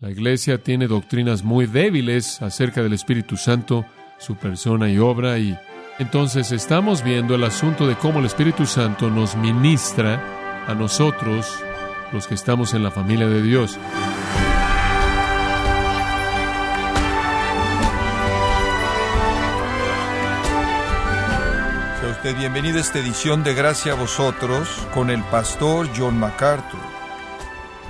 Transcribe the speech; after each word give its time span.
La 0.00 0.10
iglesia 0.10 0.56
tiene 0.56 0.86
doctrinas 0.86 1.44
muy 1.44 1.66
débiles 1.66 2.40
acerca 2.40 2.82
del 2.82 2.94
Espíritu 2.94 3.36
Santo, 3.36 3.84
su 4.18 4.34
persona 4.34 4.88
y 4.88 4.98
obra, 4.98 5.38
y 5.38 5.58
entonces 5.98 6.52
estamos 6.52 7.04
viendo 7.04 7.34
el 7.34 7.44
asunto 7.44 7.86
de 7.86 7.96
cómo 7.96 8.20
el 8.20 8.24
Espíritu 8.24 8.64
Santo 8.64 9.10
nos 9.10 9.36
ministra 9.36 10.64
a 10.66 10.74
nosotros, 10.74 11.54
los 12.14 12.26
que 12.26 12.34
estamos 12.34 12.72
en 12.72 12.82
la 12.82 12.90
familia 12.90 13.28
de 13.28 13.42
Dios. 13.42 13.72
Sea 22.00 22.10
usted 22.10 22.38
bienvenido 22.38 22.78
a 22.78 22.80
esta 22.80 23.00
edición 23.00 23.44
de 23.44 23.52
Gracia 23.52 23.92
a 23.92 23.96
vosotros 23.96 24.66
con 24.94 25.10
el 25.10 25.22
pastor 25.24 25.90
John 25.94 26.18
MacArthur. 26.18 26.99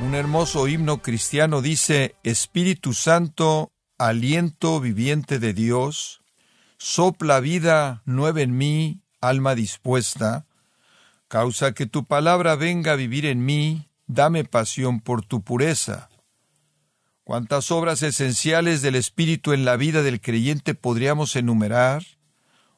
Un 0.02 0.14
hermoso 0.14 0.66
himno 0.66 1.02
cristiano 1.02 1.60
dice, 1.60 2.16
Espíritu 2.22 2.94
Santo, 2.94 3.70
aliento 3.98 4.80
viviente 4.80 5.38
de 5.38 5.52
Dios, 5.52 6.22
sopla 6.78 7.38
vida 7.41 8.02
nueva 8.06 8.41
en 8.41 8.56
mí, 8.56 9.02
alma 9.20 9.55
dispuesta, 9.55 10.46
causa 11.28 11.72
que 11.74 11.84
tu 11.84 12.06
palabra 12.06 12.56
venga 12.56 12.92
a 12.92 12.96
vivir 12.96 13.27
en 13.27 13.44
mí, 13.44 13.91
dame 14.06 14.44
pasión 14.44 15.00
por 15.00 15.22
tu 15.22 15.42
pureza. 15.42 16.08
¿Cuántas 17.22 17.70
obras 17.70 18.02
esenciales 18.02 18.82
del 18.82 18.96
Espíritu 18.96 19.52
en 19.52 19.64
la 19.64 19.77
vida 19.77 20.02
del 20.02 20.20
creyente 20.20 20.74
podríamos 20.74 21.36
enumerar? 21.36 22.02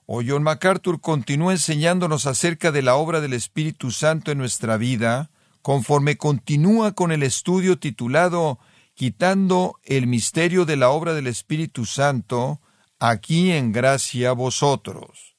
O 0.06 0.22
John 0.26 0.42
MacArthur 0.42 1.00
continúa 1.00 1.52
enseñándonos 1.52 2.26
acerca 2.26 2.72
de 2.72 2.82
la 2.82 2.96
obra 2.96 3.20
del 3.20 3.32
Espíritu 3.32 3.92
Santo 3.92 4.32
en 4.32 4.38
nuestra 4.38 4.76
vida, 4.76 5.30
conforme 5.62 6.16
continúa 6.16 6.92
con 6.92 7.12
el 7.12 7.22
estudio 7.22 7.78
titulado 7.78 8.58
Quitando 8.94 9.80
el 9.84 10.06
misterio 10.06 10.66
de 10.66 10.76
la 10.76 10.90
obra 10.90 11.14
del 11.14 11.26
Espíritu 11.26 11.86
Santo, 11.86 12.60
aquí 12.98 13.50
en 13.50 13.72
gracia 13.72 14.30
a 14.30 14.32
vosotros. 14.32 15.34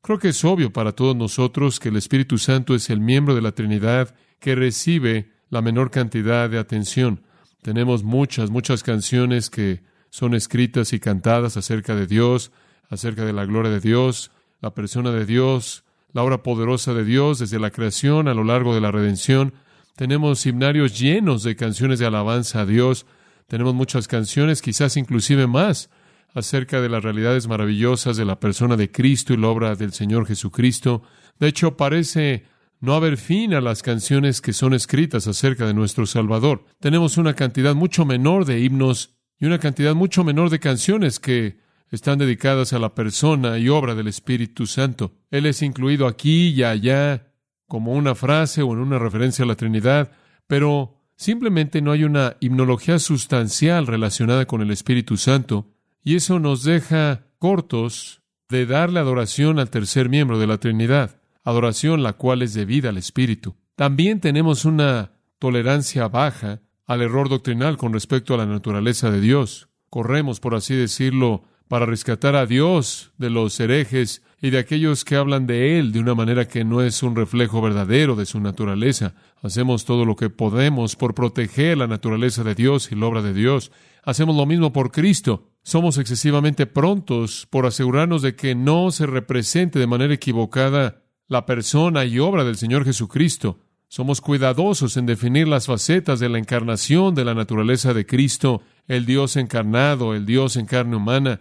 Creo 0.00 0.20
que 0.20 0.28
es 0.28 0.44
obvio 0.44 0.72
para 0.72 0.92
todos 0.92 1.16
nosotros 1.16 1.80
que 1.80 1.88
el 1.88 1.96
Espíritu 1.96 2.38
Santo 2.38 2.76
es 2.76 2.88
el 2.88 3.00
miembro 3.00 3.34
de 3.34 3.42
la 3.42 3.50
Trinidad 3.50 4.14
que 4.38 4.54
recibe 4.54 5.32
la 5.50 5.60
menor 5.60 5.90
cantidad 5.90 6.48
de 6.48 6.58
atención. 6.58 7.24
Tenemos 7.62 8.04
muchas, 8.04 8.50
muchas 8.50 8.84
canciones 8.84 9.50
que 9.50 9.82
son 10.10 10.34
escritas 10.34 10.92
y 10.92 11.00
cantadas 11.00 11.56
acerca 11.56 11.96
de 11.96 12.06
Dios, 12.06 12.52
acerca 12.88 13.24
de 13.24 13.32
la 13.32 13.44
gloria 13.44 13.72
de 13.72 13.80
Dios, 13.80 14.30
la 14.60 14.72
persona 14.72 15.10
de 15.10 15.26
Dios, 15.26 15.84
la 16.16 16.22
obra 16.22 16.42
poderosa 16.42 16.94
de 16.94 17.04
Dios 17.04 17.40
desde 17.40 17.58
la 17.58 17.70
creación 17.70 18.26
a 18.26 18.32
lo 18.32 18.42
largo 18.42 18.74
de 18.74 18.80
la 18.80 18.90
redención. 18.90 19.52
Tenemos 19.96 20.46
himnarios 20.46 20.98
llenos 20.98 21.42
de 21.42 21.56
canciones 21.56 21.98
de 21.98 22.06
alabanza 22.06 22.62
a 22.62 22.66
Dios. 22.66 23.04
Tenemos 23.48 23.74
muchas 23.74 24.08
canciones, 24.08 24.62
quizás 24.62 24.96
inclusive 24.96 25.46
más, 25.46 25.90
acerca 26.32 26.80
de 26.80 26.88
las 26.88 27.04
realidades 27.04 27.48
maravillosas 27.48 28.16
de 28.16 28.24
la 28.24 28.40
persona 28.40 28.78
de 28.78 28.90
Cristo 28.90 29.34
y 29.34 29.36
la 29.36 29.48
obra 29.48 29.74
del 29.74 29.92
Señor 29.92 30.26
Jesucristo. 30.26 31.02
De 31.38 31.48
hecho, 31.48 31.76
parece 31.76 32.44
no 32.80 32.94
haber 32.94 33.18
fin 33.18 33.52
a 33.52 33.60
las 33.60 33.82
canciones 33.82 34.40
que 34.40 34.54
son 34.54 34.72
escritas 34.72 35.26
acerca 35.26 35.66
de 35.66 35.74
nuestro 35.74 36.06
Salvador. 36.06 36.64
Tenemos 36.80 37.18
una 37.18 37.34
cantidad 37.34 37.74
mucho 37.74 38.06
menor 38.06 38.46
de 38.46 38.60
himnos 38.60 39.18
y 39.38 39.44
una 39.44 39.58
cantidad 39.58 39.94
mucho 39.94 40.24
menor 40.24 40.48
de 40.48 40.60
canciones 40.60 41.20
que 41.20 41.58
están 41.90 42.18
dedicadas 42.18 42.72
a 42.72 42.78
la 42.78 42.94
persona 42.94 43.58
y 43.58 43.68
obra 43.68 43.94
del 43.94 44.08
Espíritu 44.08 44.66
Santo. 44.66 45.12
Él 45.30 45.46
es 45.46 45.62
incluido 45.62 46.06
aquí 46.06 46.48
y 46.48 46.62
allá 46.62 47.32
como 47.66 47.92
una 47.92 48.14
frase 48.14 48.62
o 48.62 48.72
en 48.72 48.78
una 48.78 48.98
referencia 48.98 49.44
a 49.44 49.48
la 49.48 49.56
Trinidad, 49.56 50.12
pero 50.46 51.02
simplemente 51.16 51.82
no 51.82 51.92
hay 51.92 52.04
una 52.04 52.36
himnología 52.40 52.98
sustancial 52.98 53.86
relacionada 53.86 54.46
con 54.46 54.62
el 54.62 54.70
Espíritu 54.70 55.16
Santo, 55.16 55.72
y 56.02 56.14
eso 56.14 56.38
nos 56.38 56.62
deja 56.62 57.26
cortos 57.38 58.22
de 58.48 58.66
darle 58.66 59.00
adoración 59.00 59.58
al 59.58 59.70
tercer 59.70 60.08
miembro 60.08 60.38
de 60.38 60.46
la 60.46 60.58
Trinidad, 60.58 61.20
adoración 61.42 62.02
la 62.02 62.12
cual 62.12 62.42
es 62.42 62.54
debida 62.54 62.90
al 62.90 62.98
Espíritu. 62.98 63.56
También 63.74 64.20
tenemos 64.20 64.64
una 64.64 65.12
tolerancia 65.38 66.08
baja 66.08 66.60
al 66.86 67.02
error 67.02 67.28
doctrinal 67.28 67.76
con 67.76 67.92
respecto 67.92 68.34
a 68.34 68.36
la 68.38 68.46
naturaleza 68.46 69.10
de 69.10 69.20
Dios. 69.20 69.68
Corremos, 69.90 70.38
por 70.38 70.54
así 70.54 70.74
decirlo, 70.74 71.44
para 71.68 71.86
rescatar 71.86 72.36
a 72.36 72.46
Dios 72.46 73.12
de 73.18 73.30
los 73.30 73.58
herejes 73.58 74.22
y 74.40 74.50
de 74.50 74.58
aquellos 74.58 75.04
que 75.04 75.16
hablan 75.16 75.46
de 75.46 75.78
Él 75.78 75.92
de 75.92 76.00
una 76.00 76.14
manera 76.14 76.46
que 76.46 76.64
no 76.64 76.82
es 76.82 77.02
un 77.02 77.16
reflejo 77.16 77.60
verdadero 77.60 78.14
de 78.14 78.26
su 78.26 78.40
naturaleza. 78.40 79.14
Hacemos 79.42 79.84
todo 79.84 80.04
lo 80.04 80.14
que 80.16 80.30
podemos 80.30 80.94
por 80.96 81.14
proteger 81.14 81.78
la 81.78 81.86
naturaleza 81.86 82.44
de 82.44 82.54
Dios 82.54 82.90
y 82.92 82.94
la 82.94 83.06
obra 83.06 83.22
de 83.22 83.32
Dios. 83.32 83.72
Hacemos 84.04 84.36
lo 84.36 84.46
mismo 84.46 84.72
por 84.72 84.92
Cristo. 84.92 85.50
Somos 85.62 85.98
excesivamente 85.98 86.66
prontos 86.66 87.46
por 87.50 87.66
asegurarnos 87.66 88.22
de 88.22 88.36
que 88.36 88.54
no 88.54 88.90
se 88.92 89.06
represente 89.06 89.78
de 89.78 89.86
manera 89.86 90.14
equivocada 90.14 91.02
la 91.26 91.44
persona 91.44 92.04
y 92.04 92.20
obra 92.20 92.44
del 92.44 92.56
Señor 92.56 92.84
Jesucristo. 92.84 93.58
Somos 93.88 94.20
cuidadosos 94.20 94.96
en 94.96 95.06
definir 95.06 95.48
las 95.48 95.66
facetas 95.66 96.20
de 96.20 96.28
la 96.28 96.38
encarnación 96.38 97.14
de 97.14 97.24
la 97.24 97.34
naturaleza 97.34 97.94
de 97.94 98.04
Cristo, 98.04 98.62
el 98.86 99.06
Dios 99.06 99.36
encarnado, 99.36 100.14
el 100.14 100.26
Dios 100.26 100.56
en 100.56 100.66
carne 100.66 100.96
humana, 100.96 101.40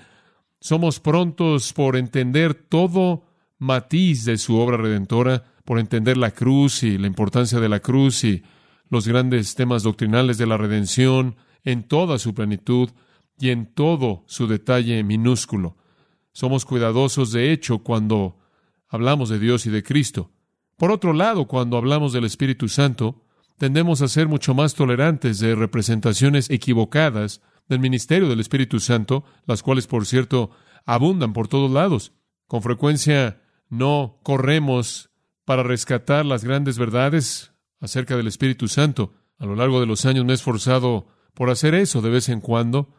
somos 0.66 1.00
prontos 1.00 1.74
por 1.74 1.96
entender 1.96 2.56
todo 2.56 3.24
matiz 3.60 4.26
de 4.26 4.40
su 4.40 4.58
obra 4.58 4.78
redentora, 4.78 5.44
por 5.64 5.78
entender 5.78 6.18
la 6.18 6.32
cruz 6.32 6.82
y 6.82 6.98
la 6.98 7.06
importancia 7.06 7.60
de 7.60 7.70
la 7.70 7.82
cruz 7.82 8.24
y 8.24 8.42
los 8.90 9.08
grandes 9.08 9.54
temas 9.54 9.84
doctrinales 9.84 10.40
de 10.40 10.48
la 10.48 10.58
redención 10.58 11.36
en 11.66 11.84
toda 11.84 12.18
su 12.18 12.34
plenitud 12.34 12.90
y 13.38 13.52
en 13.52 13.68
todo 13.68 14.24
su 14.26 14.48
detalle 14.48 15.04
minúsculo. 15.04 15.78
Somos 16.32 16.66
cuidadosos, 16.66 17.32
de 17.32 17.52
hecho, 17.52 17.84
cuando 17.84 18.40
hablamos 18.88 19.30
de 19.30 19.38
Dios 19.38 19.68
y 19.68 19.70
de 19.70 19.84
Cristo. 19.84 20.32
Por 20.78 20.92
otro 20.92 21.14
lado, 21.14 21.46
cuando 21.46 21.78
hablamos 21.78 22.12
del 22.12 22.26
Espíritu 22.26 22.70
Santo, 22.70 23.22
tendemos 23.60 24.02
a 24.02 24.08
ser 24.08 24.28
mucho 24.28 24.56
más 24.56 24.74
tolerantes 24.74 25.38
de 25.38 25.54
representaciones 25.54 26.50
equivocadas 26.50 27.44
del 27.68 27.80
ministerio 27.80 28.30
del 28.30 28.40
Espíritu 28.40 28.80
Santo, 28.80 29.24
las 29.46 29.64
cuales, 29.64 29.88
por 29.88 30.06
cierto, 30.06 30.52
abundan 30.86 31.34
por 31.34 31.48
todos 31.48 31.72
lados. 31.72 32.14
Con 32.48 32.62
frecuencia 32.62 33.42
no 33.70 34.20
corremos 34.24 35.10
para 35.46 35.64
rescatar 35.64 36.26
las 36.26 36.44
grandes 36.44 36.78
verdades 36.78 37.54
acerca 37.80 38.18
del 38.18 38.28
Espíritu 38.28 38.68
Santo. 38.68 39.14
A 39.38 39.46
lo 39.46 39.56
largo 39.56 39.80
de 39.80 39.86
los 39.86 40.06
años 40.06 40.26
me 40.26 40.32
he 40.32 40.36
esforzado 40.36 41.08
por 41.34 41.50
hacer 41.50 41.76
eso 41.76 42.02
de 42.02 42.10
vez 42.10 42.30
en 42.30 42.42
cuando. 42.42 42.94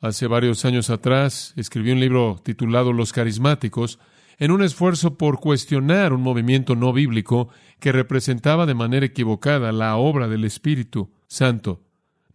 Hace 0.00 0.26
varios 0.26 0.64
años 0.64 0.90
atrás 0.90 1.54
escribí 1.56 1.90
un 1.90 2.00
libro 2.00 2.40
titulado 2.42 2.92
Los 2.92 3.12
Carismáticos, 3.12 3.98
en 4.38 4.50
un 4.50 4.62
esfuerzo 4.62 5.16
por 5.16 5.40
cuestionar 5.40 6.12
un 6.12 6.20
movimiento 6.20 6.74
no 6.76 6.92
bíblico 6.92 7.48
que 7.80 7.92
representaba 7.92 8.66
de 8.66 8.74
manera 8.74 9.06
equivocada 9.06 9.72
la 9.72 9.96
obra 9.96 10.28
del 10.28 10.44
Espíritu 10.44 11.10
Santo. 11.26 11.85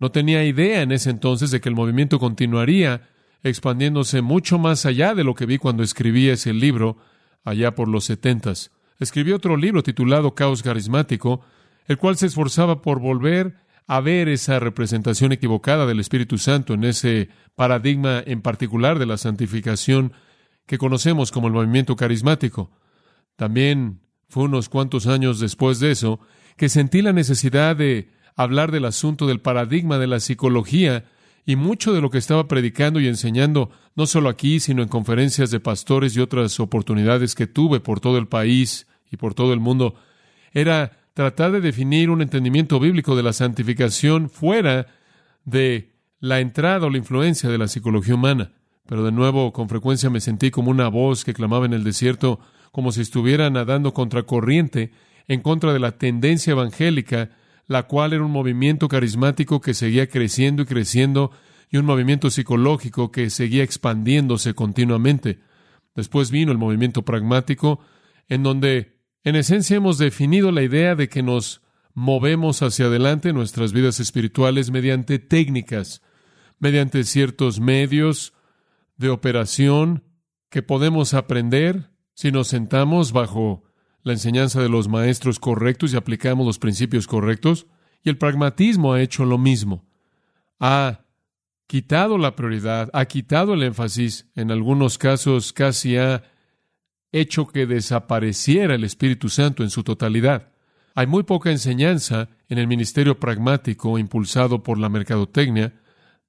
No 0.02 0.12
tenía 0.12 0.44
idea 0.44 0.82
en 0.82 0.92
ese 0.92 1.12
entonces 1.12 1.52
de 1.52 1.62
que 1.62 1.70
el 1.70 1.76
movimiento 1.76 2.18
continuaría 2.18 3.08
expandiéndose 3.44 4.24
mucho 4.24 4.58
más 4.58 4.88
allá 4.88 5.14
de 5.14 5.24
lo 5.24 5.36
que 5.36 5.46
vi 5.46 5.60
cuando 5.60 5.84
escribí 5.84 6.28
ese 6.28 6.54
libro, 6.54 6.98
allá 7.44 7.76
por 7.76 7.88
los 7.88 8.06
setentas. 8.06 8.72
Escribí 9.00 9.32
otro 9.32 9.56
libro 9.58 9.84
titulado 9.84 10.34
Caos 10.34 10.64
Carismático, 10.64 11.42
el 11.86 12.00
cual 12.00 12.18
se 12.18 12.26
esforzaba 12.26 12.82
por 12.82 13.00
volver 13.00 13.58
a 13.86 14.00
ver 14.00 14.28
esa 14.28 14.60
representación 14.60 15.34
equivocada 15.34 15.86
del 15.86 16.00
Espíritu 16.00 16.40
Santo 16.40 16.74
en 16.74 16.84
ese 16.84 17.30
paradigma 17.56 18.24
en 18.26 18.42
particular 18.42 18.98
de 18.98 19.06
la 19.06 19.18
santificación 19.18 20.14
que 20.66 20.80
conocemos 20.80 21.32
como 21.32 21.46
el 21.46 21.54
movimiento 21.54 21.96
carismático. 21.96 22.72
También 23.36 24.02
fue 24.30 24.46
unos 24.46 24.68
cuantos 24.68 25.06
años 25.06 25.40
después 25.40 25.80
de 25.80 25.92
eso 25.92 26.20
que 26.58 26.70
sentí 26.70 27.04
la 27.04 27.14
necesidad 27.14 27.76
de 27.76 28.10
hablar 28.36 28.72
del 28.72 28.86
asunto 28.86 29.28
del 29.28 29.42
paradigma 29.42 29.98
de 29.98 30.08
la 30.08 30.20
psicología 30.20 31.06
y 31.46 31.56
mucho 31.56 31.94
de 31.94 32.02
lo 32.02 32.10
que 32.10 32.18
estaba 32.18 32.48
predicando 32.48 33.00
y 33.00 33.08
enseñando, 33.08 33.72
no 33.96 34.06
solo 34.06 34.30
aquí, 34.30 34.60
sino 34.60 34.84
en 34.84 34.90
conferencias 34.90 35.52
de 35.52 35.60
pastores 35.60 36.16
y 36.16 36.20
otras 36.20 36.60
oportunidades 36.60 37.36
que 37.36 37.48
tuve 37.48 37.80
por 37.80 38.00
todo 38.00 38.18
el 38.18 38.28
país 38.28 38.88
y 39.12 39.18
por 39.18 39.34
todo 39.34 39.54
el 39.54 39.60
mundo, 39.60 39.96
era 40.54 41.00
tratar 41.14 41.52
de 41.52 41.62
definir 41.62 42.10
un 42.10 42.22
entendimiento 42.22 42.80
bíblico 42.80 43.16
de 43.16 43.24
la 43.24 43.34
santificación 43.34 44.30
fuera 44.30 44.88
de 45.44 45.92
la 46.20 46.40
entrada 46.40 46.86
o 46.86 46.90
la 46.90 46.98
influencia 46.98 47.50
de 47.50 47.58
la 47.58 47.68
psicología 47.68 48.16
humana. 48.16 48.52
Pero 48.86 49.04
de 49.04 49.12
nuevo, 49.12 49.52
con 49.52 49.70
frecuencia 49.70 50.10
me 50.10 50.22
sentí 50.22 50.52
como 50.52 50.72
una 50.72 50.88
voz 50.88 51.24
que 51.24 51.34
clamaba 51.34 51.66
en 51.66 51.74
el 51.74 51.84
desierto, 51.84 52.40
como 52.72 52.92
si 52.92 53.02
estuviera 53.02 53.50
nadando 53.50 53.94
contracorriente 53.94 54.92
en 55.28 55.42
contra 55.42 55.74
de 55.74 55.80
la 55.80 55.94
tendencia 55.94 56.52
evangélica 56.52 57.30
la 57.72 57.84
cual 57.84 58.12
era 58.12 58.26
un 58.26 58.32
movimiento 58.32 58.90
carismático 58.90 59.62
que 59.62 59.74
seguía 59.74 60.10
creciendo 60.10 60.64
y 60.64 60.66
creciendo 60.66 61.32
y 61.70 61.78
un 61.78 61.86
movimiento 61.86 62.30
psicológico 62.30 63.14
que 63.14 63.30
seguía 63.30 63.64
expandiéndose 63.64 64.54
continuamente. 64.54 65.40
Después 65.96 66.32
vino 66.32 66.52
el 66.52 66.58
movimiento 66.58 67.04
pragmático, 67.04 67.80
en 68.28 68.44
donde 68.44 69.00
en 69.24 69.38
esencia 69.38 69.78
hemos 69.78 69.98
definido 69.98 70.52
la 70.52 70.64
idea 70.64 70.96
de 70.96 71.08
que 71.08 71.24
nos 71.24 71.62
movemos 71.94 72.62
hacia 72.62 72.88
adelante 72.88 73.32
nuestras 73.32 73.72
vidas 73.72 74.02
espirituales 74.02 74.70
mediante 74.70 75.18
técnicas, 75.18 76.02
mediante 76.60 77.06
ciertos 77.06 77.62
medios 77.62 78.34
de 78.98 79.08
operación 79.08 80.04
que 80.50 80.62
podemos 80.62 81.14
aprender 81.14 81.90
si 82.16 82.34
nos 82.34 82.50
sentamos 82.50 83.14
bajo 83.14 83.64
la 84.04 84.14
enseñanza 84.14 84.62
de 84.62 84.70
los 84.70 84.88
maestros 84.88 85.40
correctos 85.40 85.94
y 85.94 85.98
aplicamos 85.98 86.46
los 86.46 86.60
principios 86.60 87.08
correctos. 87.08 87.68
Y 88.04 88.10
el 88.10 88.18
pragmatismo 88.18 88.94
ha 88.94 89.02
hecho 89.02 89.26
lo 89.26 89.38
mismo. 89.38 89.86
Ha 90.60 91.02
quitado 91.68 92.18
la 92.18 92.36
prioridad, 92.36 92.90
ha 92.94 93.06
quitado 93.06 93.54
el 93.54 93.64
énfasis, 93.64 94.28
en 94.36 94.52
algunos 94.52 94.98
casos 94.98 95.54
casi 95.54 95.98
ha 95.98 96.24
hecho 97.12 97.48
que 97.48 97.66
desapareciera 97.66 98.76
el 98.76 98.84
Espíritu 98.84 99.30
Santo 99.30 99.64
en 99.64 99.70
su 99.70 99.84
totalidad. 99.84 100.52
Hay 100.96 101.08
muy 101.08 101.24
poca 101.24 101.52
enseñanza 101.52 102.30
en 102.50 102.58
el 102.58 102.68
ministerio 102.68 103.20
pragmático 103.20 103.98
impulsado 103.98 104.64
por 104.64 104.78
la 104.78 104.90
mercadotecnia 104.90 105.74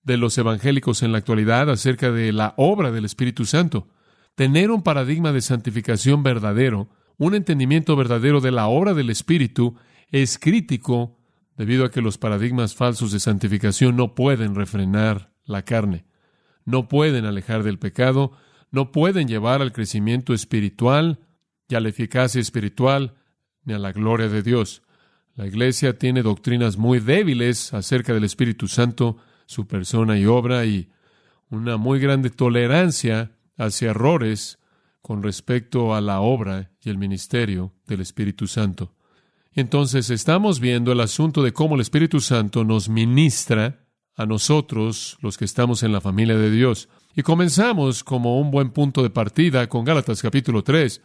de 0.02 0.16
los 0.16 0.36
evangélicos 0.38 1.02
en 1.02 1.12
la 1.12 1.18
actualidad 1.18 1.70
acerca 1.70 2.10
de 2.10 2.32
la 2.32 2.54
obra 2.56 2.90
del 2.90 3.04
Espíritu 3.04 3.44
Santo. 3.44 3.88
Tener 4.34 4.70
un 4.70 4.82
paradigma 4.82 5.32
de 5.32 5.40
santificación 5.40 6.22
verdadero, 6.22 6.88
un 7.18 7.34
entendimiento 7.34 7.96
verdadero 7.96 8.40
de 8.40 8.50
la 8.50 8.66
obra 8.66 8.94
del 8.94 9.10
Espíritu, 9.10 9.76
es 10.10 10.38
crítico 10.38 11.18
debido 11.56 11.84
a 11.84 11.90
que 11.90 12.02
los 12.02 12.18
paradigmas 12.18 12.74
falsos 12.74 13.12
de 13.12 13.20
santificación 13.20 13.96
no 13.96 14.14
pueden 14.14 14.54
refrenar 14.54 15.32
la 15.44 15.62
carne, 15.62 16.04
no 16.64 16.88
pueden 16.88 17.24
alejar 17.24 17.62
del 17.62 17.78
pecado, 17.78 18.32
no 18.70 18.92
pueden 18.92 19.28
llevar 19.28 19.62
al 19.62 19.72
crecimiento 19.72 20.34
espiritual 20.34 21.20
y 21.68 21.74
a 21.74 21.80
la 21.80 21.88
eficacia 21.88 22.40
espiritual 22.40 23.14
ni 23.64 23.74
a 23.74 23.78
la 23.78 23.92
gloria 23.92 24.28
de 24.28 24.42
Dios. 24.42 24.82
La 25.34 25.46
Iglesia 25.46 25.98
tiene 25.98 26.22
doctrinas 26.22 26.76
muy 26.76 27.00
débiles 27.00 27.72
acerca 27.72 28.12
del 28.12 28.24
Espíritu 28.24 28.68
Santo, 28.68 29.16
su 29.46 29.66
persona 29.66 30.18
y 30.18 30.26
obra, 30.26 30.64
y 30.64 30.90
una 31.48 31.76
muy 31.76 32.00
grande 32.00 32.30
tolerancia 32.30 33.32
hacia 33.56 33.90
errores 33.90 34.58
con 35.02 35.22
respecto 35.22 35.94
a 35.94 36.00
la 36.00 36.20
obra 36.20 36.70
y 36.80 36.88
el 36.88 36.96
ministerio 36.96 37.74
del 37.86 38.00
Espíritu 38.00 38.46
Santo. 38.46 38.94
Entonces 39.52 40.08
estamos 40.08 40.60
viendo 40.60 40.92
el 40.92 41.00
asunto 41.00 41.42
de 41.42 41.52
cómo 41.52 41.74
el 41.74 41.82
Espíritu 41.82 42.20
Santo 42.20 42.64
nos 42.64 42.88
ministra 42.88 43.84
a 44.14 44.24
nosotros, 44.24 45.18
los 45.20 45.36
que 45.36 45.44
estamos 45.44 45.82
en 45.82 45.92
la 45.92 46.00
familia 46.00 46.36
de 46.36 46.50
Dios. 46.50 46.88
Y 47.14 47.22
comenzamos 47.22 48.04
como 48.04 48.40
un 48.40 48.50
buen 48.50 48.70
punto 48.70 49.02
de 49.02 49.10
partida 49.10 49.68
con 49.68 49.84
Gálatas 49.84 50.22
capítulo 50.22 50.62
3. 50.62 51.02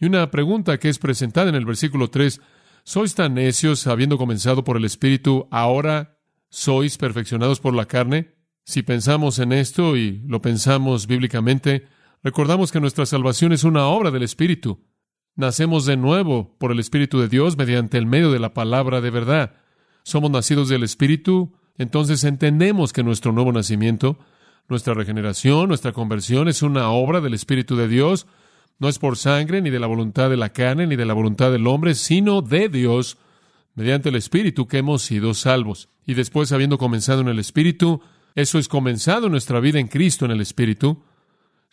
Y 0.00 0.06
una 0.06 0.30
pregunta 0.30 0.78
que 0.78 0.88
es 0.88 0.98
presentada 0.98 1.50
en 1.50 1.54
el 1.54 1.66
versículo 1.66 2.08
3, 2.08 2.40
¿sois 2.84 3.14
tan 3.14 3.34
necios 3.34 3.86
habiendo 3.86 4.16
comenzado 4.16 4.64
por 4.64 4.76
el 4.76 4.84
Espíritu, 4.84 5.48
ahora 5.50 6.18
sois 6.48 6.96
perfeccionados 6.96 7.60
por 7.60 7.74
la 7.74 7.86
carne? 7.86 8.34
Si 8.64 8.82
pensamos 8.82 9.38
en 9.38 9.52
esto 9.52 9.96
y 9.96 10.22
lo 10.26 10.40
pensamos 10.40 11.06
bíblicamente, 11.06 11.88
recordamos 12.22 12.72
que 12.72 12.80
nuestra 12.80 13.06
salvación 13.06 13.52
es 13.52 13.64
una 13.64 13.86
obra 13.86 14.10
del 14.10 14.22
Espíritu. 14.22 14.80
Nacemos 15.34 15.86
de 15.86 15.96
nuevo 15.96 16.56
por 16.58 16.72
el 16.72 16.78
Espíritu 16.78 17.20
de 17.20 17.28
Dios 17.28 17.56
mediante 17.56 17.98
el 17.98 18.06
medio 18.06 18.30
de 18.30 18.38
la 18.38 18.54
palabra 18.54 19.00
de 19.00 19.10
verdad. 19.10 19.54
Somos 20.04 20.30
nacidos 20.30 20.68
del 20.68 20.82
Espíritu, 20.82 21.54
entonces 21.78 22.24
entendemos 22.24 22.92
que 22.92 23.02
nuestro 23.02 23.32
nuevo 23.32 23.52
nacimiento 23.52 24.18
nuestra 24.68 24.94
regeneración, 24.94 25.68
nuestra 25.68 25.92
conversión 25.92 26.48
es 26.48 26.62
una 26.62 26.90
obra 26.90 27.20
del 27.20 27.34
Espíritu 27.34 27.76
de 27.76 27.88
Dios. 27.88 28.26
No 28.78 28.88
es 28.88 28.98
por 28.98 29.16
sangre, 29.16 29.60
ni 29.60 29.70
de 29.70 29.78
la 29.78 29.86
voluntad 29.86 30.30
de 30.30 30.36
la 30.36 30.52
carne, 30.52 30.86
ni 30.86 30.96
de 30.96 31.04
la 31.04 31.14
voluntad 31.14 31.52
del 31.52 31.66
hombre, 31.66 31.94
sino 31.94 32.42
de 32.42 32.68
Dios, 32.68 33.18
mediante 33.74 34.08
el 34.08 34.16
Espíritu 34.16 34.66
que 34.66 34.78
hemos 34.78 35.02
sido 35.02 35.34
salvos. 35.34 35.88
Y 36.06 36.14
después, 36.14 36.52
habiendo 36.52 36.78
comenzado 36.78 37.20
en 37.20 37.28
el 37.28 37.38
Espíritu, 37.38 38.00
eso 38.34 38.58
es 38.58 38.68
comenzado 38.68 39.26
en 39.26 39.32
nuestra 39.32 39.60
vida 39.60 39.78
en 39.78 39.88
Cristo 39.88 40.24
en 40.24 40.30
el 40.30 40.40
Espíritu. 40.40 41.04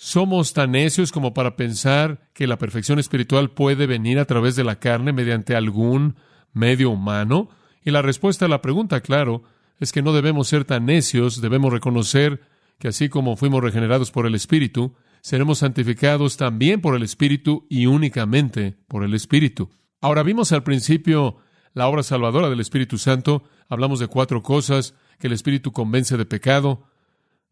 Somos 0.02 0.54
tan 0.54 0.72
necios 0.72 1.12
como 1.12 1.34
para 1.34 1.58
pensar 1.58 2.22
que 2.34 2.48
la 2.48 2.58
perfección 2.58 3.00
espiritual 3.00 3.52
puede 3.52 3.86
venir 3.86 4.18
a 4.18 4.24
través 4.24 4.56
de 4.56 4.64
la 4.64 4.80
carne 4.80 5.12
mediante 5.12 5.58
algún 5.58 6.16
medio 6.54 6.92
humano. 6.92 7.50
Y 7.84 7.92
la 7.92 8.02
respuesta 8.02 8.46
a 8.46 8.48
la 8.48 8.62
pregunta, 8.62 9.02
claro, 9.02 9.44
es 9.78 9.92
que 9.92 10.02
no 10.02 10.14
debemos 10.14 10.48
ser 10.48 10.64
tan 10.64 10.86
necios, 10.86 11.42
debemos 11.42 11.74
reconocer 11.74 12.40
que 12.78 12.88
así 12.88 13.10
como 13.10 13.36
fuimos 13.36 13.62
regenerados 13.62 14.10
por 14.10 14.26
el 14.26 14.36
Espíritu, 14.36 14.96
seremos 15.20 15.58
santificados 15.58 16.38
también 16.38 16.80
por 16.80 16.96
el 16.96 17.04
Espíritu 17.04 17.68
y 17.70 17.88
únicamente 17.88 18.78
por 18.88 19.04
el 19.04 19.14
Espíritu. 19.14 19.70
Ahora 20.00 20.24
vimos 20.24 20.54
al 20.54 20.64
principio 20.64 21.40
la 21.74 21.90
obra 21.90 22.04
salvadora 22.04 22.50
del 22.50 22.62
Espíritu 22.62 22.98
Santo. 22.98 23.44
Hablamos 23.68 24.00
de 24.00 24.08
cuatro 24.08 24.44
cosas, 24.44 24.94
que 25.20 25.28
el 25.28 25.34
Espíritu 25.34 25.74
convence 25.74 26.16
de 26.16 26.26
pecado. 26.26 26.86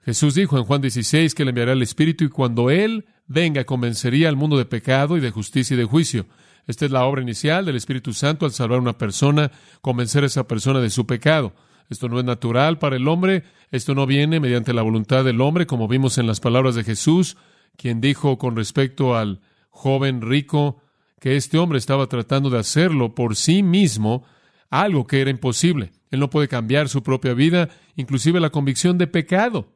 Jesús 0.07 0.35
dijo 0.35 0.57
en 0.57 0.63
Juan 0.63 0.79
16 0.79 1.35
que 1.35 1.43
le 1.43 1.49
enviará 1.49 1.73
el 1.73 1.81
Espíritu 1.81 2.23
y 2.23 2.29
cuando 2.29 2.69
Él 2.69 3.07
venga 3.27 3.65
convencería 3.65 4.29
al 4.29 4.37
mundo 4.37 4.57
de 4.57 4.63
pecado 4.63 5.17
y 5.17 5.19
de 5.19 5.31
justicia 5.31 5.73
y 5.73 5.77
de 5.77 5.83
juicio. 5.83 6.27
Esta 6.65 6.85
es 6.85 6.91
la 6.91 7.03
obra 7.03 7.21
inicial 7.21 7.65
del 7.65 7.75
Espíritu 7.75 8.13
Santo 8.13 8.45
al 8.45 8.53
salvar 8.53 8.79
a 8.79 8.81
una 8.81 8.97
persona, 8.97 9.51
convencer 9.81 10.23
a 10.23 10.27
esa 10.27 10.47
persona 10.47 10.79
de 10.79 10.91
su 10.91 11.05
pecado. 11.05 11.51
Esto 11.89 12.07
no 12.07 12.19
es 12.19 12.23
natural 12.23 12.79
para 12.79 12.95
el 12.95 13.05
hombre, 13.09 13.43
esto 13.69 13.95
no 13.95 14.05
viene 14.05 14.39
mediante 14.39 14.71
la 14.71 14.81
voluntad 14.81 15.25
del 15.25 15.41
hombre, 15.41 15.67
como 15.67 15.89
vimos 15.89 16.17
en 16.17 16.25
las 16.25 16.39
palabras 16.39 16.75
de 16.75 16.85
Jesús, 16.85 17.35
quien 17.75 17.99
dijo 17.99 18.37
con 18.37 18.55
respecto 18.55 19.17
al 19.17 19.41
joven 19.71 20.21
rico 20.21 20.81
que 21.19 21.35
este 21.35 21.57
hombre 21.57 21.79
estaba 21.79 22.07
tratando 22.07 22.49
de 22.49 22.59
hacerlo 22.59 23.13
por 23.13 23.35
sí 23.35 23.61
mismo, 23.61 24.23
algo 24.69 25.05
que 25.05 25.19
era 25.19 25.31
imposible. 25.31 25.91
Él 26.11 26.21
no 26.21 26.29
puede 26.29 26.47
cambiar 26.47 26.87
su 26.87 27.03
propia 27.03 27.33
vida, 27.33 27.67
inclusive 27.97 28.39
la 28.39 28.51
convicción 28.51 28.97
de 28.97 29.07
pecado, 29.07 29.73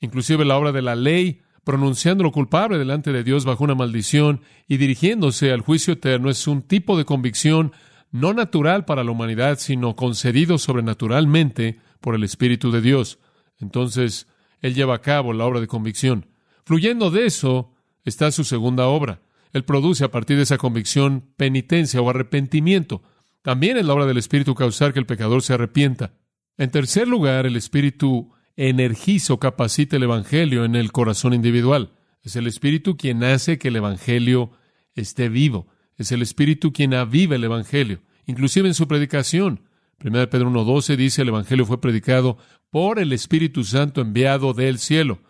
inclusive 0.00 0.44
la 0.44 0.56
obra 0.56 0.72
de 0.72 0.82
la 0.82 0.96
ley, 0.96 1.40
pronunciándolo 1.64 2.32
culpable 2.32 2.78
delante 2.78 3.12
de 3.12 3.24
Dios 3.24 3.44
bajo 3.44 3.64
una 3.64 3.74
maldición 3.74 4.40
y 4.66 4.78
dirigiéndose 4.78 5.52
al 5.52 5.60
juicio 5.60 5.94
eterno, 5.94 6.30
es 6.30 6.46
un 6.46 6.62
tipo 6.62 6.96
de 6.96 7.04
convicción 7.04 7.72
no 8.10 8.32
natural 8.32 8.84
para 8.84 9.04
la 9.04 9.10
humanidad, 9.10 9.58
sino 9.58 9.94
concedido 9.94 10.58
sobrenaturalmente 10.58 11.78
por 12.00 12.14
el 12.14 12.24
Espíritu 12.24 12.70
de 12.70 12.80
Dios. 12.80 13.18
Entonces, 13.58 14.28
Él 14.60 14.74
lleva 14.74 14.94
a 14.94 15.02
cabo 15.02 15.32
la 15.32 15.44
obra 15.44 15.60
de 15.60 15.66
convicción. 15.66 16.26
Fluyendo 16.64 17.10
de 17.10 17.26
eso 17.26 17.74
está 18.04 18.30
su 18.30 18.44
segunda 18.44 18.86
obra. 18.86 19.20
Él 19.52 19.64
produce 19.64 20.04
a 20.04 20.10
partir 20.10 20.36
de 20.36 20.42
esa 20.44 20.58
convicción 20.58 21.24
penitencia 21.36 22.00
o 22.00 22.10
arrepentimiento. 22.10 23.02
También 23.42 23.76
es 23.76 23.86
la 23.86 23.94
obra 23.94 24.06
del 24.06 24.18
Espíritu 24.18 24.54
causar 24.54 24.92
que 24.92 24.98
el 24.98 25.06
pecador 25.06 25.42
se 25.42 25.54
arrepienta. 25.54 26.12
En 26.56 26.70
tercer 26.70 27.08
lugar, 27.08 27.46
el 27.46 27.56
Espíritu 27.56 28.30
energiza 28.58 29.32
o 29.32 29.38
capacita 29.38 29.96
el 29.96 30.02
Evangelio 30.02 30.64
en 30.64 30.74
el 30.74 30.90
corazón 30.90 31.32
individual. 31.32 31.92
Es 32.22 32.34
el 32.34 32.48
Espíritu 32.48 32.96
quien 32.96 33.22
hace 33.22 33.56
que 33.56 33.68
el 33.68 33.76
Evangelio 33.76 34.50
esté 34.96 35.28
vivo. 35.28 35.68
Es 35.96 36.10
el 36.10 36.22
Espíritu 36.22 36.72
quien 36.72 36.92
aviva 36.92 37.36
el 37.36 37.44
Evangelio, 37.44 38.02
inclusive 38.26 38.66
en 38.66 38.74
su 38.74 38.88
predicación. 38.88 39.62
1 40.02 40.28
Pedro 40.28 40.50
1.12 40.50 40.96
dice 40.96 41.22
el 41.22 41.28
Evangelio 41.28 41.66
fue 41.66 41.80
predicado 41.80 42.36
por 42.70 42.98
el 42.98 43.12
Espíritu 43.12 43.62
Santo 43.62 44.00
enviado 44.00 44.52
del 44.54 44.80
cielo. 44.80 45.20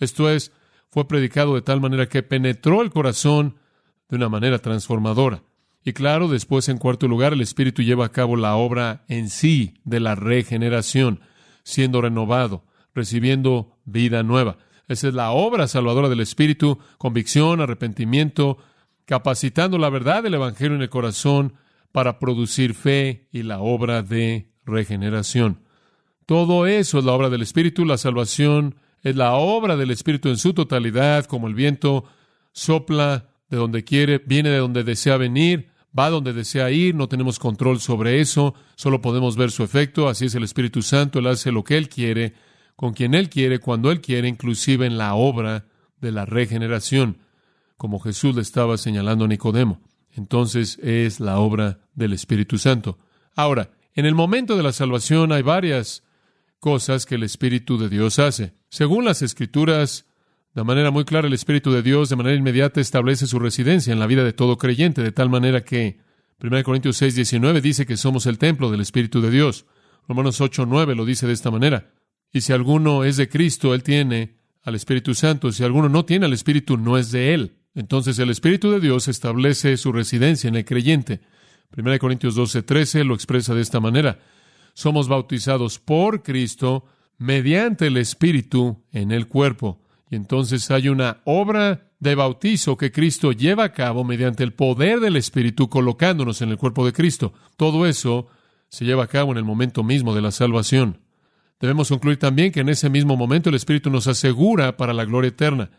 Esto 0.00 0.30
es, 0.30 0.52
fue 0.88 1.06
predicado 1.06 1.54
de 1.54 1.62
tal 1.62 1.82
manera 1.82 2.08
que 2.08 2.22
penetró 2.22 2.80
el 2.80 2.88
corazón 2.88 3.56
de 4.08 4.16
una 4.16 4.30
manera 4.30 4.60
transformadora. 4.60 5.42
Y 5.84 5.92
claro, 5.92 6.28
después 6.28 6.70
en 6.70 6.78
cuarto 6.78 7.06
lugar, 7.06 7.34
el 7.34 7.42
Espíritu 7.42 7.82
lleva 7.82 8.06
a 8.06 8.12
cabo 8.12 8.34
la 8.36 8.56
obra 8.56 9.04
en 9.08 9.28
sí 9.28 9.74
de 9.84 10.00
la 10.00 10.14
regeneración, 10.14 11.20
siendo 11.64 12.00
renovado, 12.00 12.64
recibiendo 12.98 13.78
vida 13.84 14.22
nueva. 14.22 14.58
Esa 14.88 15.08
es 15.08 15.14
la 15.14 15.30
obra 15.30 15.68
salvadora 15.68 16.08
del 16.08 16.20
Espíritu, 16.20 16.78
convicción, 16.98 17.60
arrepentimiento, 17.60 18.58
capacitando 19.04 19.78
la 19.78 19.88
verdad 19.88 20.22
del 20.22 20.34
Evangelio 20.34 20.76
en 20.76 20.82
el 20.82 20.88
corazón 20.90 21.54
para 21.92 22.18
producir 22.18 22.74
fe 22.74 23.28
y 23.32 23.42
la 23.44 23.60
obra 23.60 24.02
de 24.02 24.50
regeneración. 24.64 25.60
Todo 26.26 26.66
eso 26.66 26.98
es 26.98 27.04
la 27.04 27.12
obra 27.12 27.30
del 27.30 27.42
Espíritu, 27.42 27.84
la 27.84 27.98
salvación 27.98 28.76
es 29.02 29.16
la 29.16 29.34
obra 29.34 29.76
del 29.76 29.90
Espíritu 29.90 30.28
en 30.28 30.36
su 30.36 30.52
totalidad, 30.52 31.24
como 31.26 31.46
el 31.46 31.54
viento 31.54 32.04
sopla 32.52 33.28
de 33.48 33.56
donde 33.56 33.84
quiere, 33.84 34.18
viene 34.18 34.50
de 34.50 34.58
donde 34.58 34.84
desea 34.84 35.16
venir, 35.16 35.68
va 35.98 36.10
donde 36.10 36.32
desea 36.32 36.70
ir, 36.70 36.94
no 36.94 37.08
tenemos 37.08 37.38
control 37.38 37.80
sobre 37.80 38.20
eso, 38.20 38.54
solo 38.74 39.00
podemos 39.00 39.36
ver 39.36 39.50
su 39.50 39.62
efecto, 39.62 40.08
así 40.08 40.26
es 40.26 40.34
el 40.34 40.44
Espíritu 40.44 40.82
Santo, 40.82 41.18
Él 41.18 41.26
hace 41.28 41.52
lo 41.52 41.64
que 41.64 41.76
Él 41.76 41.88
quiere, 41.88 42.34
con 42.78 42.94
quien 42.94 43.14
Él 43.14 43.28
quiere, 43.28 43.58
cuando 43.58 43.90
Él 43.90 44.00
quiere, 44.00 44.28
inclusive 44.28 44.86
en 44.86 44.98
la 44.98 45.16
obra 45.16 45.64
de 46.00 46.12
la 46.12 46.24
regeneración 46.26 47.18
como 47.76 47.98
Jesús 47.98 48.36
le 48.36 48.42
estaba 48.42 48.78
señalando 48.78 49.24
a 49.24 49.28
Nicodemo. 49.28 49.80
Entonces 50.12 50.78
es 50.80 51.18
la 51.18 51.40
obra 51.40 51.80
del 51.96 52.12
Espíritu 52.12 52.56
Santo. 52.56 52.96
Ahora, 53.34 53.72
en 53.94 54.06
el 54.06 54.14
momento 54.14 54.56
de 54.56 54.62
la 54.62 54.70
salvación 54.70 55.32
hay 55.32 55.42
varias 55.42 56.04
cosas 56.60 57.04
que 57.04 57.16
el 57.16 57.24
Espíritu 57.24 57.78
de 57.78 57.88
Dios 57.88 58.20
hace. 58.20 58.54
Según 58.68 59.04
las 59.04 59.22
Escrituras, 59.22 60.06
de 60.54 60.62
manera 60.62 60.92
muy 60.92 61.04
clara, 61.04 61.26
el 61.26 61.34
Espíritu 61.34 61.72
de 61.72 61.82
Dios 61.82 62.08
de 62.08 62.14
manera 62.16 62.36
inmediata 62.36 62.80
establece 62.80 63.26
su 63.26 63.40
residencia 63.40 63.92
en 63.92 63.98
la 63.98 64.06
vida 64.06 64.22
de 64.22 64.32
todo 64.32 64.56
creyente, 64.56 65.02
de 65.02 65.10
tal 65.10 65.30
manera 65.30 65.64
que 65.64 65.98
1 66.40 66.62
Corintios 66.62 66.96
6, 66.98 67.16
19 67.16 67.60
dice 67.60 67.86
que 67.86 67.96
somos 67.96 68.26
el 68.26 68.38
templo 68.38 68.70
del 68.70 68.82
Espíritu 68.82 69.20
de 69.20 69.32
Dios. 69.32 69.66
Romanos 70.06 70.40
8, 70.40 70.64
9 70.64 70.94
lo 70.94 71.04
dice 71.04 71.26
de 71.26 71.32
esta 71.32 71.50
manera. 71.50 71.90
Y 72.32 72.42
si 72.42 72.52
alguno 72.52 73.04
es 73.04 73.16
de 73.16 73.28
Cristo, 73.28 73.74
él 73.74 73.82
tiene 73.82 74.36
al 74.62 74.74
Espíritu 74.74 75.14
Santo. 75.14 75.50
Si 75.52 75.64
alguno 75.64 75.88
no 75.88 76.04
tiene 76.04 76.26
al 76.26 76.32
Espíritu, 76.32 76.76
no 76.76 76.98
es 76.98 77.10
de 77.10 77.34
él. 77.34 77.56
Entonces 77.74 78.18
el 78.18 78.30
Espíritu 78.30 78.70
de 78.70 78.80
Dios 78.80 79.08
establece 79.08 79.76
su 79.76 79.92
residencia 79.92 80.48
en 80.48 80.56
el 80.56 80.64
creyente. 80.64 81.20
1 81.76 81.98
Corintios 81.98 82.34
12, 82.34 82.62
13 82.62 83.04
lo 83.04 83.14
expresa 83.14 83.54
de 83.54 83.62
esta 83.62 83.80
manera. 83.80 84.18
Somos 84.74 85.08
bautizados 85.08 85.78
por 85.78 86.22
Cristo 86.22 86.84
mediante 87.18 87.86
el 87.86 87.96
Espíritu 87.96 88.84
en 88.92 89.10
el 89.12 89.26
cuerpo. 89.26 89.80
Y 90.10 90.16
entonces 90.16 90.70
hay 90.70 90.88
una 90.88 91.20
obra 91.24 91.90
de 92.00 92.14
bautizo 92.14 92.76
que 92.76 92.92
Cristo 92.92 93.32
lleva 93.32 93.64
a 93.64 93.72
cabo 93.72 94.04
mediante 94.04 94.44
el 94.44 94.52
poder 94.52 95.00
del 95.00 95.16
Espíritu 95.16 95.68
colocándonos 95.68 96.40
en 96.42 96.50
el 96.50 96.56
cuerpo 96.56 96.86
de 96.86 96.92
Cristo. 96.92 97.32
Todo 97.56 97.86
eso 97.86 98.28
se 98.68 98.84
lleva 98.84 99.04
a 99.04 99.08
cabo 99.08 99.32
en 99.32 99.38
el 99.38 99.44
momento 99.44 99.82
mismo 99.82 100.14
de 100.14 100.22
la 100.22 100.30
salvación. 100.30 101.00
Debemos 101.60 101.88
concluir 101.88 102.18
también 102.18 102.52
que 102.52 102.60
en 102.60 102.68
ese 102.68 102.88
mismo 102.88 103.16
momento 103.16 103.48
el 103.48 103.56
Espíritu 103.56 103.90
nos 103.90 104.06
asegura 104.06 104.76
para 104.76 104.92
la 104.92 105.04
gloria 105.04 105.28
eterna. 105.28 105.70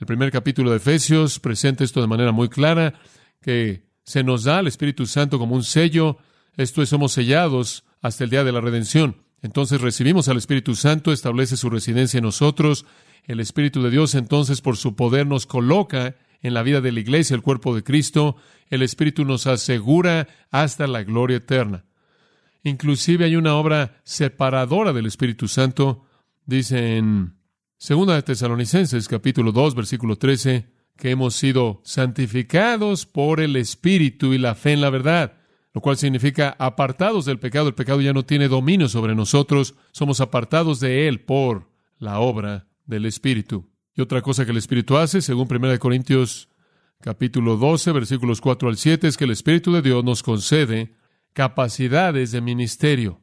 El 0.00 0.06
primer 0.06 0.32
capítulo 0.32 0.70
de 0.70 0.78
Efesios 0.78 1.38
presenta 1.38 1.84
esto 1.84 2.00
de 2.00 2.06
manera 2.06 2.32
muy 2.32 2.48
clara, 2.48 2.94
que 3.40 3.84
se 4.02 4.24
nos 4.24 4.44
da 4.44 4.58
al 4.58 4.66
Espíritu 4.66 5.06
Santo 5.06 5.38
como 5.38 5.54
un 5.54 5.64
sello, 5.64 6.18
esto 6.56 6.82
es, 6.82 6.88
somos 6.88 7.12
sellados 7.12 7.84
hasta 8.00 8.24
el 8.24 8.30
día 8.30 8.42
de 8.42 8.52
la 8.52 8.60
redención. 8.60 9.16
Entonces 9.42 9.80
recibimos 9.80 10.28
al 10.28 10.36
Espíritu 10.36 10.74
Santo, 10.74 11.12
establece 11.12 11.56
su 11.56 11.70
residencia 11.70 12.18
en 12.18 12.24
nosotros. 12.24 12.84
El 13.24 13.38
Espíritu 13.38 13.82
de 13.82 13.90
Dios 13.90 14.16
entonces 14.16 14.60
por 14.60 14.76
su 14.76 14.96
poder 14.96 15.26
nos 15.26 15.46
coloca 15.46 16.16
en 16.40 16.54
la 16.54 16.62
vida 16.62 16.80
de 16.80 16.90
la 16.90 17.00
iglesia, 17.00 17.34
el 17.34 17.42
cuerpo 17.42 17.74
de 17.76 17.84
Cristo. 17.84 18.36
El 18.70 18.82
Espíritu 18.82 19.24
nos 19.24 19.46
asegura 19.46 20.26
hasta 20.50 20.88
la 20.88 21.04
gloria 21.04 21.36
eterna. 21.36 21.84
Inclusive 22.62 23.24
hay 23.24 23.36
una 23.36 23.54
obra 23.54 24.00
separadora 24.04 24.92
del 24.92 25.06
Espíritu 25.06 25.48
Santo. 25.48 26.04
Dice 26.44 26.96
en 26.96 27.34
Segunda 27.76 28.14
de 28.14 28.22
Tesalonicenses 28.22 29.06
capítulo 29.08 29.52
2 29.52 29.74
versículo 29.74 30.16
13 30.16 30.72
que 30.96 31.10
hemos 31.10 31.34
sido 31.36 31.80
santificados 31.84 33.06
por 33.06 33.40
el 33.40 33.54
Espíritu 33.56 34.32
y 34.32 34.38
la 34.38 34.54
fe 34.54 34.72
en 34.72 34.80
la 34.80 34.90
verdad 34.90 35.38
lo 35.78 35.80
cual 35.80 35.96
significa 35.96 36.56
apartados 36.58 37.24
del 37.24 37.38
pecado. 37.38 37.68
El 37.68 37.74
pecado 37.74 38.00
ya 38.00 38.12
no 38.12 38.24
tiene 38.24 38.48
dominio 38.48 38.88
sobre 38.88 39.14
nosotros, 39.14 39.74
somos 39.92 40.20
apartados 40.20 40.80
de 40.80 41.06
él 41.06 41.20
por 41.20 41.70
la 41.98 42.18
obra 42.18 42.66
del 42.84 43.06
Espíritu. 43.06 43.70
Y 43.94 44.00
otra 44.00 44.22
cosa 44.22 44.44
que 44.44 44.50
el 44.50 44.56
Espíritu 44.56 44.96
hace, 44.96 45.20
según 45.20 45.46
1 45.48 45.78
Corintios 45.78 46.48
capítulo 47.00 47.56
12, 47.56 47.92
versículos 47.92 48.40
4 48.40 48.68
al 48.68 48.76
7, 48.76 49.06
es 49.06 49.16
que 49.16 49.24
el 49.24 49.30
Espíritu 49.30 49.72
de 49.72 49.82
Dios 49.82 50.02
nos 50.04 50.24
concede 50.24 50.96
capacidades 51.38 52.32
de 52.32 52.40
ministerio, 52.40 53.20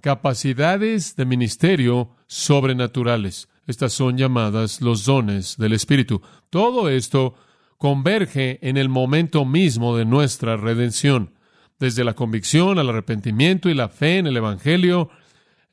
capacidades 0.00 1.16
de 1.16 1.24
ministerio 1.24 2.14
sobrenaturales. 2.28 3.48
Estas 3.66 3.92
son 3.92 4.16
llamadas 4.16 4.80
los 4.80 5.04
dones 5.04 5.56
del 5.56 5.72
Espíritu. 5.72 6.22
Todo 6.50 6.88
esto 6.88 7.34
converge 7.76 8.60
en 8.62 8.76
el 8.76 8.88
momento 8.88 9.44
mismo 9.44 9.96
de 9.96 10.04
nuestra 10.04 10.56
redención 10.56 11.34
desde 11.80 12.04
la 12.04 12.14
convicción 12.14 12.78
al 12.78 12.90
arrepentimiento 12.90 13.68
y 13.68 13.74
la 13.74 13.88
fe 13.88 14.18
en 14.18 14.28
el 14.28 14.36
Evangelio, 14.36 15.10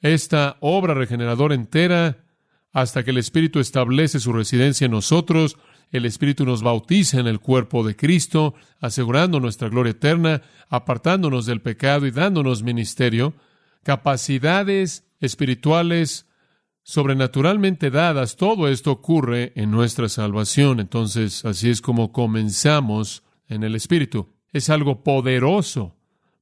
esta 0.02 0.58
obra 0.62 0.96
regeneradora 0.96 1.54
entera, 1.54 2.18
hasta 2.74 3.04
que 3.04 3.12
el 3.12 3.20
Espíritu 3.20 3.60
establece 3.60 4.20
su 4.20 4.34
residencia 4.34 4.86
en 4.86 4.92
nosotros, 4.92 5.56
el 5.92 6.06
Espíritu 6.06 6.46
nos 6.46 6.62
bautiza 6.62 7.20
en 7.20 7.28
el 7.28 7.40
cuerpo 7.40 7.86
de 7.86 7.96
Cristo, 7.96 8.56
asegurando 8.80 9.40
nuestra 9.40 9.70
gloria 9.70 9.92
eterna, 9.92 10.42
apartándonos 10.70 11.46
del 11.46 11.62
pecado 11.62 12.06
y 12.06 12.12
dándonos 12.12 12.64
ministerio, 12.64 13.34
capacidades 13.84 15.06
espirituales 15.20 16.28
sobrenaturalmente 16.84 17.90
dadas, 17.90 18.36
todo 18.36 18.68
esto 18.68 18.92
ocurre 18.92 19.54
en 19.56 19.72
nuestra 19.72 20.08
salvación. 20.08 20.80
Entonces, 20.80 21.44
así 21.46 21.70
es 21.70 21.82
como 21.82 22.12
comenzamos 22.12 23.24
en 23.48 23.64
el 23.64 23.76
Espíritu. 23.76 24.30
Es 24.52 24.70
algo 24.70 25.04
poderoso 25.04 25.96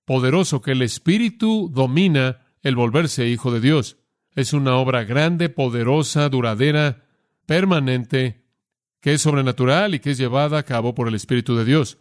poderoso 0.05 0.61
que 0.61 0.71
el 0.71 0.81
Espíritu 0.81 1.69
domina 1.73 2.41
el 2.61 2.75
volverse 2.75 3.27
hijo 3.27 3.51
de 3.51 3.61
Dios. 3.61 3.97
Es 4.35 4.53
una 4.53 4.75
obra 4.77 5.03
grande, 5.03 5.49
poderosa, 5.49 6.29
duradera, 6.29 7.05
permanente, 7.45 8.42
que 9.03 9.13
es 9.13 9.21
sobrenatural 9.21 9.93
y 9.93 9.99
que 9.99 10.11
es 10.11 10.17
llevada 10.17 10.57
a 10.57 10.63
cabo 10.63 10.95
por 10.95 11.09
el 11.09 11.15
Espíritu 11.15 11.57
de 11.57 11.65
Dios. 11.65 11.97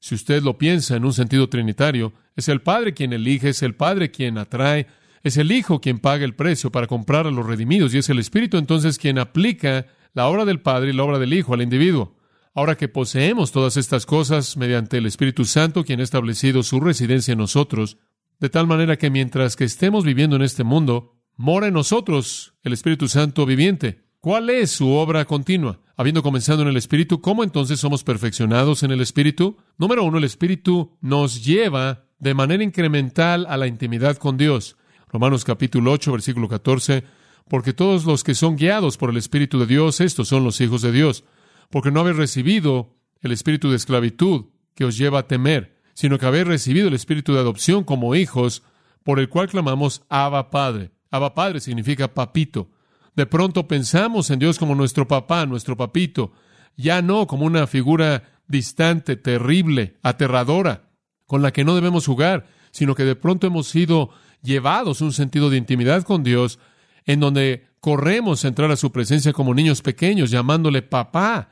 Si 0.00 0.14
usted 0.14 0.42
lo 0.42 0.56
piensa 0.56 0.96
en 0.96 1.04
un 1.04 1.12
sentido 1.12 1.50
trinitario, 1.50 2.14
es 2.34 2.48
el 2.48 2.62
Padre 2.62 2.94
quien 2.94 3.12
elige, 3.12 3.50
es 3.50 3.62
el 3.62 3.74
Padre 3.74 4.10
quien 4.10 4.38
atrae, 4.38 4.86
es 5.22 5.36
el 5.36 5.52
Hijo 5.52 5.82
quien 5.82 5.98
paga 5.98 6.24
el 6.24 6.34
precio 6.34 6.72
para 6.72 6.86
comprar 6.86 7.26
a 7.26 7.30
los 7.30 7.44
redimidos 7.44 7.92
y 7.92 7.98
es 7.98 8.08
el 8.08 8.18
Espíritu 8.18 8.56
entonces 8.56 8.96
quien 8.96 9.18
aplica 9.18 9.84
la 10.14 10.28
obra 10.28 10.46
del 10.46 10.60
Padre 10.60 10.90
y 10.90 10.92
la 10.94 11.02
obra 11.02 11.18
del 11.18 11.34
Hijo 11.34 11.52
al 11.52 11.60
individuo. 11.60 12.16
Ahora 12.54 12.74
que 12.74 12.88
poseemos 12.88 13.52
todas 13.52 13.76
estas 13.76 14.06
cosas 14.06 14.56
mediante 14.56 14.96
el 14.96 15.04
Espíritu 15.04 15.44
Santo, 15.44 15.84
quien 15.84 16.00
ha 16.00 16.04
establecido 16.04 16.62
su 16.62 16.80
residencia 16.80 17.32
en 17.32 17.38
nosotros, 17.38 17.98
de 18.40 18.48
tal 18.48 18.66
manera 18.66 18.96
que 18.96 19.10
mientras 19.10 19.56
que 19.56 19.64
estemos 19.64 20.06
viviendo 20.06 20.36
en 20.36 20.42
este 20.42 20.64
mundo, 20.64 21.18
mora 21.36 21.66
en 21.66 21.74
nosotros 21.74 22.54
el 22.62 22.72
Espíritu 22.72 23.08
Santo 23.08 23.44
viviente. 23.44 24.06
¿Cuál 24.20 24.48
es 24.48 24.70
su 24.70 24.88
obra 24.88 25.26
continua? 25.26 25.80
Habiendo 25.96 26.22
comenzado 26.22 26.62
en 26.62 26.68
el 26.68 26.76
Espíritu, 26.76 27.20
¿cómo 27.20 27.42
entonces 27.42 27.80
somos 27.80 28.04
perfeccionados 28.04 28.82
en 28.82 28.90
el 28.90 29.00
Espíritu? 29.00 29.56
Número 29.78 30.04
uno, 30.04 30.18
el 30.18 30.24
Espíritu 30.24 30.96
nos 31.00 31.44
lleva 31.44 32.04
de 32.18 32.34
manera 32.34 32.62
incremental 32.62 33.46
a 33.48 33.56
la 33.56 33.66
intimidad 33.66 34.16
con 34.16 34.36
Dios. 34.36 34.76
Romanos 35.08 35.44
capítulo 35.44 35.92
8, 35.92 36.12
versículo 36.12 36.48
14, 36.48 37.04
porque 37.48 37.72
todos 37.72 38.04
los 38.04 38.24
que 38.24 38.34
son 38.34 38.56
guiados 38.56 38.98
por 38.98 39.10
el 39.10 39.16
Espíritu 39.16 39.58
de 39.58 39.66
Dios, 39.66 40.00
estos 40.00 40.28
son 40.28 40.44
los 40.44 40.60
hijos 40.60 40.82
de 40.82 40.92
Dios 40.92 41.24
porque 41.70 41.90
no 41.90 42.00
habéis 42.00 42.16
recibido 42.16 42.94
el 43.20 43.32
espíritu 43.32 43.70
de 43.70 43.76
esclavitud 43.76 44.46
que 44.74 44.84
os 44.84 44.96
lleva 44.96 45.20
a 45.20 45.26
temer, 45.26 45.80
sino 45.94 46.18
que 46.18 46.26
habéis 46.26 46.46
recibido 46.46 46.88
el 46.88 46.94
espíritu 46.94 47.32
de 47.32 47.40
adopción 47.40 47.84
como 47.84 48.14
hijos, 48.14 48.62
por 49.02 49.18
el 49.18 49.28
cual 49.28 49.48
clamamos 49.48 50.02
Abba 50.08 50.50
Padre. 50.50 50.90
Abba 51.10 51.34
Padre 51.34 51.60
significa 51.60 52.12
papito. 52.12 52.70
De 53.16 53.24
pronto 53.24 53.66
pensamos 53.66 54.30
en 54.30 54.38
Dios 54.38 54.58
como 54.58 54.74
nuestro 54.74 55.08
papá, 55.08 55.46
nuestro 55.46 55.76
papito, 55.76 56.32
ya 56.76 57.00
no 57.00 57.26
como 57.26 57.46
una 57.46 57.66
figura 57.66 58.24
distante, 58.46 59.16
terrible, 59.16 59.96
aterradora, 60.02 60.90
con 61.24 61.40
la 61.40 61.50
que 61.50 61.64
no 61.64 61.74
debemos 61.74 62.06
jugar, 62.06 62.46
sino 62.70 62.94
que 62.94 63.04
de 63.04 63.16
pronto 63.16 63.46
hemos 63.46 63.68
sido 63.68 64.10
llevados 64.42 65.00
un 65.00 65.14
sentido 65.14 65.48
de 65.48 65.56
intimidad 65.56 66.02
con 66.02 66.22
Dios, 66.22 66.58
en 67.06 67.20
donde 67.20 67.64
corremos 67.80 68.44
a 68.44 68.48
entrar 68.48 68.70
a 68.70 68.76
su 68.76 68.92
presencia 68.92 69.32
como 69.32 69.54
niños 69.54 69.80
pequeños, 69.80 70.30
llamándole 70.30 70.82
papá, 70.82 71.48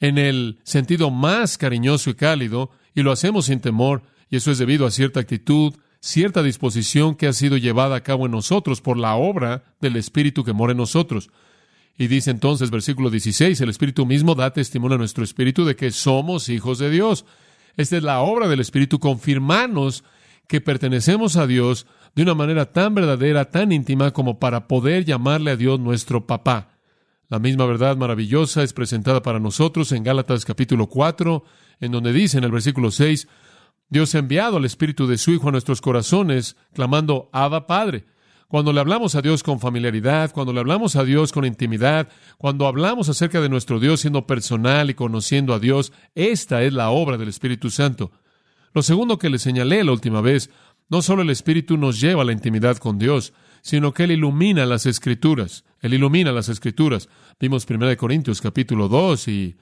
en 0.00 0.16
el 0.16 0.60
sentido 0.64 1.10
más 1.10 1.58
cariñoso 1.58 2.08
y 2.08 2.14
cálido, 2.14 2.70
y 2.94 3.02
lo 3.02 3.12
hacemos 3.12 3.46
sin 3.46 3.60
temor, 3.60 4.02
y 4.30 4.36
eso 4.36 4.50
es 4.50 4.56
debido 4.56 4.86
a 4.86 4.90
cierta 4.90 5.20
actitud, 5.20 5.74
cierta 6.06 6.42
disposición 6.42 7.16
que 7.16 7.26
ha 7.26 7.32
sido 7.32 7.56
llevada 7.56 7.96
a 7.96 8.02
cabo 8.02 8.26
en 8.26 8.32
nosotros 8.32 8.80
por 8.80 8.96
la 8.96 9.16
obra 9.16 9.64
del 9.80 9.96
Espíritu 9.96 10.44
que 10.44 10.52
mora 10.52 10.70
en 10.70 10.78
nosotros. 10.78 11.30
Y 11.98 12.06
dice 12.06 12.30
entonces, 12.30 12.70
versículo 12.70 13.10
16, 13.10 13.60
el 13.60 13.70
Espíritu 13.70 14.06
mismo 14.06 14.34
da 14.34 14.52
testimonio 14.52 14.94
a 14.94 14.98
nuestro 14.98 15.24
Espíritu 15.24 15.64
de 15.64 15.74
que 15.74 15.90
somos 15.90 16.48
hijos 16.48 16.78
de 16.78 16.90
Dios. 16.90 17.24
Esta 17.76 17.96
es 17.96 18.02
la 18.04 18.20
obra 18.20 18.48
del 18.48 18.60
Espíritu, 18.60 19.00
confirmarnos 19.00 20.04
que 20.46 20.60
pertenecemos 20.60 21.36
a 21.36 21.46
Dios 21.46 21.86
de 22.14 22.22
una 22.22 22.34
manera 22.34 22.66
tan 22.66 22.94
verdadera, 22.94 23.46
tan 23.46 23.72
íntima 23.72 24.12
como 24.12 24.38
para 24.38 24.68
poder 24.68 25.04
llamarle 25.04 25.50
a 25.50 25.56
Dios 25.56 25.80
nuestro 25.80 26.26
papá. 26.26 26.78
La 27.28 27.40
misma 27.40 27.66
verdad 27.66 27.96
maravillosa 27.96 28.62
es 28.62 28.72
presentada 28.72 29.22
para 29.22 29.40
nosotros 29.40 29.90
en 29.90 30.04
Gálatas 30.04 30.44
capítulo 30.44 30.86
4, 30.86 31.44
en 31.80 31.90
donde 31.90 32.12
dice 32.12 32.38
en 32.38 32.44
el 32.44 32.52
versículo 32.52 32.92
6, 32.92 33.26
Dios 33.88 34.14
ha 34.14 34.18
enviado 34.18 34.56
al 34.56 34.64
Espíritu 34.64 35.06
de 35.06 35.16
su 35.16 35.30
Hijo 35.30 35.48
a 35.48 35.52
nuestros 35.52 35.80
corazones, 35.80 36.56
clamando, 36.72 37.30
Abba 37.32 37.66
Padre. 37.66 38.04
Cuando 38.48 38.72
le 38.72 38.80
hablamos 38.80 39.14
a 39.14 39.22
Dios 39.22 39.42
con 39.42 39.60
familiaridad, 39.60 40.32
cuando 40.32 40.52
le 40.52 40.60
hablamos 40.60 40.96
a 40.96 41.04
Dios 41.04 41.32
con 41.32 41.44
intimidad, 41.44 42.08
cuando 42.38 42.66
hablamos 42.66 43.08
acerca 43.08 43.40
de 43.40 43.48
nuestro 43.48 43.80
Dios 43.80 44.00
siendo 44.00 44.26
personal 44.26 44.90
y 44.90 44.94
conociendo 44.94 45.52
a 45.54 45.58
Dios, 45.58 45.92
esta 46.14 46.62
es 46.62 46.72
la 46.72 46.90
obra 46.90 47.16
del 47.16 47.28
Espíritu 47.28 47.70
Santo. 47.70 48.12
Lo 48.72 48.82
segundo 48.82 49.18
que 49.18 49.30
le 49.30 49.38
señalé 49.38 49.82
la 49.82 49.92
última 49.92 50.20
vez, 50.20 50.50
no 50.88 51.02
solo 51.02 51.22
el 51.22 51.30
Espíritu 51.30 51.76
nos 51.76 52.00
lleva 52.00 52.22
a 52.22 52.24
la 52.24 52.32
intimidad 52.32 52.76
con 52.76 52.98
Dios, 52.98 53.32
sino 53.62 53.92
que 53.92 54.04
Él 54.04 54.12
ilumina 54.12 54.66
las 54.66 54.86
Escrituras. 54.86 55.64
Él 55.80 55.94
ilumina 55.94 56.30
las 56.30 56.48
Escrituras. 56.48 57.08
Vimos 57.40 57.66
1 57.68 57.96
Corintios 57.96 58.40
capítulo 58.40 58.88
2 58.88 59.28
y 59.28 59.56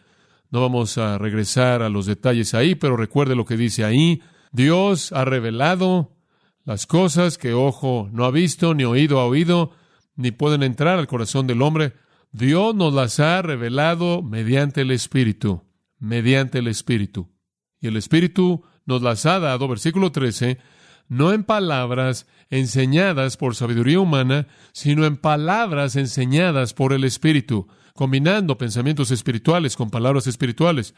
no 0.51 0.61
vamos 0.61 0.99
a 0.99 1.19
regresar 1.19 1.83
a 1.83 1.89
los 1.89 2.07
detalles 2.07 2.55
ahí, 2.55 2.75
pero 2.75 2.97
recuerde 2.97 3.35
lo 3.35 3.45
que 3.45 3.57
dice 3.57 3.85
ahí. 3.85 4.23
Dios 4.53 5.13
ha 5.13 5.25
revelado 5.25 6.13
las 6.65 6.87
cosas 6.87 7.39
que 7.39 7.53
ojo 7.53 8.09
no 8.13 8.25
ha 8.25 8.31
visto, 8.31 8.75
ni 8.75 8.85
oído 8.85 9.21
ha 9.21 9.27
oído, 9.27 9.73
ni 10.17 10.31
pueden 10.31 10.63
entrar 10.63 10.99
al 10.99 11.07
corazón 11.07 11.47
del 11.47 11.63
hombre. 11.63 11.95
Dios 12.33 12.75
nos 12.75 12.95
las 12.95 13.21
ha 13.21 13.43
revelado 13.43 14.23
mediante 14.23 14.81
el 14.81 14.91
Espíritu, 14.91 15.63
mediante 15.99 16.59
el 16.59 16.69
Espíritu. 16.69 17.31
Y 17.81 17.89
el 17.89 17.97
Espíritu 17.97 18.65
nos 18.87 19.03
las 19.03 19.27
ha 19.27 19.39
dado, 19.41 19.69
versículo 19.69 20.13
13, 20.13 20.59
no 21.09 21.33
en 21.33 21.45
palabras 21.45 22.27
enseñadas 22.51 23.37
por 23.37 23.55
sabiduría 23.55 24.01
humana, 24.01 24.47
sino 24.73 25.05
en 25.05 25.17
palabras 25.17 25.97
enseñadas 25.97 26.75
por 26.75 26.93
el 26.93 27.05
Espíritu, 27.05 27.69
combinando 27.95 28.59
pensamientos 28.59 29.11
espirituales 29.11 29.77
con 29.77 29.91
palabras 29.91 30.27
espirituales. 30.27 30.95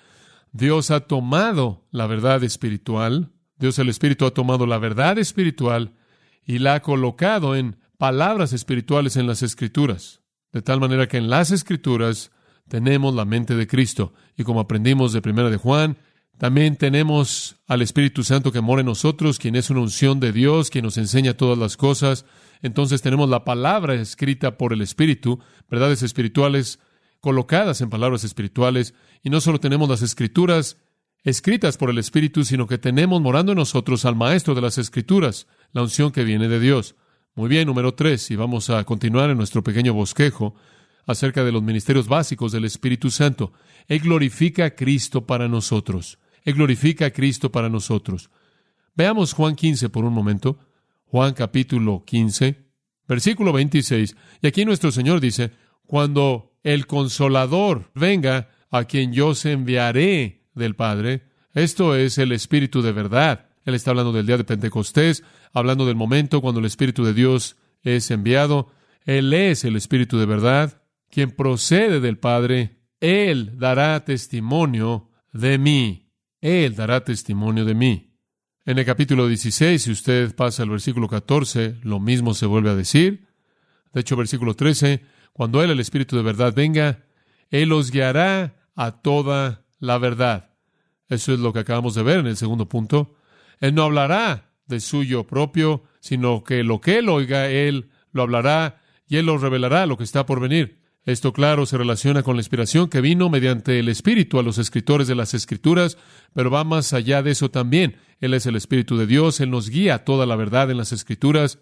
Dios 0.53 0.91
ha 0.91 1.01
tomado 1.01 1.85
la 1.91 2.07
verdad 2.07 2.43
espiritual, 2.43 3.33
Dios 3.59 3.79
el 3.79 3.89
Espíritu 3.89 4.27
ha 4.27 4.35
tomado 4.35 4.67
la 4.67 4.79
verdad 4.79 5.19
espiritual 5.19 5.93
y 6.45 6.59
la 6.59 6.75
ha 6.75 6.83
colocado 6.83 7.55
en 7.55 7.77
palabras 7.99 8.53
espirituales 8.53 9.17
en 9.17 9.27
las 9.27 9.43
Escrituras, 9.43 10.23
de 10.53 10.63
tal 10.63 10.81
manera 10.81 11.09
que 11.09 11.17
en 11.17 11.31
las 11.31 11.51
Escrituras 11.51 12.31
tenemos 12.69 13.15
la 13.15 13.25
mente 13.25 13.55
de 13.55 13.67
Cristo. 13.67 14.13
Y 14.37 14.45
como 14.45 14.61
aprendimos 14.61 15.13
de 15.13 15.23
Primera 15.23 15.51
de 15.51 15.57
Juan, 15.57 15.99
también 16.39 16.77
tenemos 16.77 17.57
al 17.67 17.81
Espíritu 17.81 18.23
Santo 18.23 18.53
que 18.53 18.61
mora 18.61 18.81
en 18.81 18.87
nosotros, 18.87 19.39
quien 19.39 19.57
es 19.57 19.71
una 19.71 19.81
unción 19.81 20.21
de 20.21 20.33
Dios, 20.33 20.71
quien 20.71 20.85
nos 20.85 20.99
enseña 20.99 21.35
todas 21.35 21.59
las 21.59 21.77
cosas. 21.77 22.27
Entonces 22.61 23.01
tenemos 23.01 23.29
la 23.31 23.45
palabra 23.45 23.95
escrita 23.95 24.59
por 24.59 24.73
el 24.73 24.83
Espíritu, 24.83 25.41
verdades 25.71 26.03
espirituales 26.03 26.79
colocadas 27.21 27.81
en 27.81 27.91
palabras 27.91 28.25
espirituales, 28.25 28.95
y 29.23 29.31
no 29.31 29.41
solo 29.41 29.61
tenemos 29.61 29.89
las 29.89 30.03
escrituras 30.03 30.79
escritas 31.27 31.77
por 31.77 31.91
el 31.91 31.99
Espíritu, 31.99 32.45
sino 32.45 32.69
que 32.69 32.79
tenemos 32.79 33.21
morando 33.21 33.51
en 33.53 33.59
nosotros 33.59 34.05
al 34.05 34.15
Maestro 34.15 34.55
de 34.55 34.61
las 34.61 34.79
Escrituras, 34.79 35.49
la 35.73 35.83
unción 35.83 36.13
que 36.13 36.23
viene 36.23 36.47
de 36.47 36.61
Dios. 36.61 36.95
Muy 37.35 37.49
bien, 37.49 37.67
número 37.67 37.95
tres, 37.95 38.31
y 38.31 38.37
vamos 38.37 38.71
a 38.71 38.85
continuar 38.85 39.31
en 39.31 39.37
nuestro 39.37 39.65
pequeño 39.65 39.93
bosquejo 39.93 40.55
acerca 41.05 41.45
de 41.45 41.51
los 41.51 41.65
ministerios 41.65 42.07
básicos 42.07 42.53
del 42.53 42.65
Espíritu 42.65 43.11
Santo. 43.11 43.53
Él 43.89 44.01
glorifica 44.01 44.67
a 44.67 44.71
Cristo 44.71 45.27
para 45.27 45.49
nosotros. 45.49 46.19
Él 46.45 46.55
glorifica 46.55 47.07
a 47.07 47.11
Cristo 47.11 47.51
para 47.51 47.69
nosotros. 47.69 48.31
Veamos 48.95 49.33
Juan 49.33 49.57
15 49.57 49.89
por 49.89 50.05
un 50.05 50.15
momento. 50.15 50.59
Juan 51.07 51.35
capítulo 51.35 52.05
15, 52.05 52.57
versículo 53.09 53.53
26. 53.53 54.17
Y 54.43 54.47
aquí 54.47 54.65
nuestro 54.65 54.93
Señor 54.93 55.21
dice, 55.21 55.51
cuando 55.87 56.53
el 56.63 56.87
consolador 56.87 57.91
venga, 57.95 58.51
a 58.71 58.85
quien 58.85 59.13
yo 59.13 59.35
se 59.35 59.53
enviaré 59.53 60.43
del 60.55 60.75
Padre, 60.75 61.23
esto 61.55 61.95
es 61.95 62.19
el 62.19 62.33
Espíritu 62.33 62.83
de 62.83 62.93
verdad. 62.93 63.47
Él 63.65 63.75
está 63.75 63.91
hablando 63.91 64.13
del 64.13 64.27
día 64.27 64.37
de 64.37 64.45
Pentecostés, 64.45 65.25
hablando 65.53 65.87
del 65.87 65.97
momento 65.97 66.41
cuando 66.41 66.61
el 66.61 66.67
Espíritu 66.67 67.05
de 67.05 67.15
Dios 67.15 67.57
es 67.83 68.11
enviado. 68.11 68.71
Él 69.05 69.33
es 69.33 69.65
el 69.65 69.77
Espíritu 69.77 70.19
de 70.19 70.27
verdad, 70.27 70.83
quien 71.11 71.31
procede 71.31 72.01
del 72.01 72.19
Padre. 72.19 72.81
Él 73.01 73.59
dará 73.59 74.05
testimonio 74.05 75.11
de 75.33 75.59
mí. 75.59 76.11
Él 76.41 76.75
dará 76.75 77.03
testimonio 77.05 77.65
de 77.65 77.75
mí. 77.75 78.13
En 78.65 78.79
el 78.79 78.85
capítulo 78.85 79.27
16, 79.29 79.83
si 79.83 79.91
usted 79.91 80.35
pasa 80.35 80.63
al 80.63 80.71
versículo 80.71 81.09
14, 81.09 81.77
lo 81.83 82.01
mismo 82.01 82.35
se 82.35 82.47
vuelve 82.47 82.71
a 82.71 82.75
decir. 82.75 83.29
De 83.93 84.01
hecho, 84.01 84.17
versículo 84.17 84.55
13, 84.55 85.03
cuando 85.37 85.63
Él, 85.63 85.71
el 85.71 85.81
Espíritu 85.81 86.17
de 86.17 86.23
verdad, 86.23 86.55
venga, 86.57 87.05
Él 87.51 87.71
os 87.73 87.91
guiará 87.91 88.57
a 88.75 89.03
toda 89.03 89.67
la 89.79 89.99
verdad. 89.99 90.55
Eso 91.11 91.35
es 91.35 91.41
lo 91.41 91.53
que 91.53 91.59
acabamos 91.59 91.95
de 91.95 92.03
ver 92.03 92.21
en 92.21 92.27
el 92.27 92.39
segundo 92.39 92.71
punto. 92.71 93.17
Él 93.61 93.75
no 93.75 93.83
hablará 93.83 94.55
de 94.65 94.81
suyo 94.81 95.27
propio, 95.27 95.83
sino 96.01 96.43
que 96.43 96.65
lo 96.65 96.81
que 96.81 96.97
Él 96.97 97.11
oiga, 97.11 97.51
Él 97.51 97.91
lo 98.13 98.23
hablará 98.23 98.81
y 99.07 99.19
Él 99.19 99.29
os 99.29 99.43
revelará 99.43 99.85
lo 99.85 99.99
que 99.99 100.05
está 100.05 100.25
por 100.25 100.41
venir. 100.41 100.81
Esto, 101.05 101.35
claro, 101.35 101.67
se 101.67 101.77
relaciona 101.77 102.23
con 102.23 102.37
la 102.37 102.41
inspiración 102.41 102.89
que 102.89 103.03
vino 103.03 103.29
mediante 103.29 103.79
el 103.79 103.91
Espíritu 103.91 104.39
a 104.39 104.43
los 104.43 104.57
escritores 104.57 105.07
de 105.07 105.17
las 105.17 105.35
Escrituras, 105.35 105.99
pero 106.33 106.51
va 106.51 106.65
más 106.65 106.95
allá 106.95 107.23
de 107.23 107.33
eso 107.33 107.51
también. 107.51 107.97
Él 108.21 108.33
es 108.33 108.47
el 108.47 108.57
Espíritu 108.57 108.97
de 108.97 109.07
Dios, 109.07 109.39
Él 109.41 109.51
nos 109.51 109.69
guía 109.69 109.97
a 109.97 110.05
toda 110.07 110.25
la 110.25 110.37
verdad 110.37 110.71
en 110.71 110.79
las 110.79 110.93
Escrituras, 110.93 111.59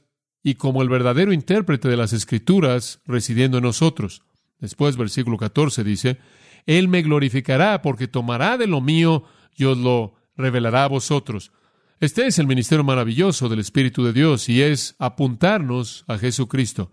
y 0.47 0.57
como 0.57 0.83
el 0.83 0.91
verdadero 0.91 1.33
intérprete 1.33 1.89
de 1.89 1.97
las 1.97 2.13
Escrituras, 2.13 3.01
residiendo 3.07 3.57
en 3.57 3.65
nosotros. 3.65 4.23
Después, 4.61 4.99
versículo 4.99 5.39
14 5.39 5.83
dice, 5.83 6.19
Él 6.67 6.87
me 6.87 7.03
glorificará 7.03 7.81
porque 7.81 8.07
tomará 8.09 8.59
de 8.59 8.67
lo 8.67 8.83
mío 8.83 9.25
y 9.57 9.65
os 9.65 9.79
lo 9.79 10.15
revelará 10.37 10.85
a 10.85 10.89
vosotros. 10.89 11.51
Este 11.99 12.27
es 12.27 12.39
el 12.39 12.47
ministerio 12.47 12.85
maravilloso 12.85 13.49
del 13.49 13.61
Espíritu 13.61 14.05
de 14.05 14.13
Dios 14.13 14.51
y 14.51 14.61
es 14.61 14.95
apuntarnos 14.99 16.05
a 16.07 16.19
Jesucristo. 16.19 16.93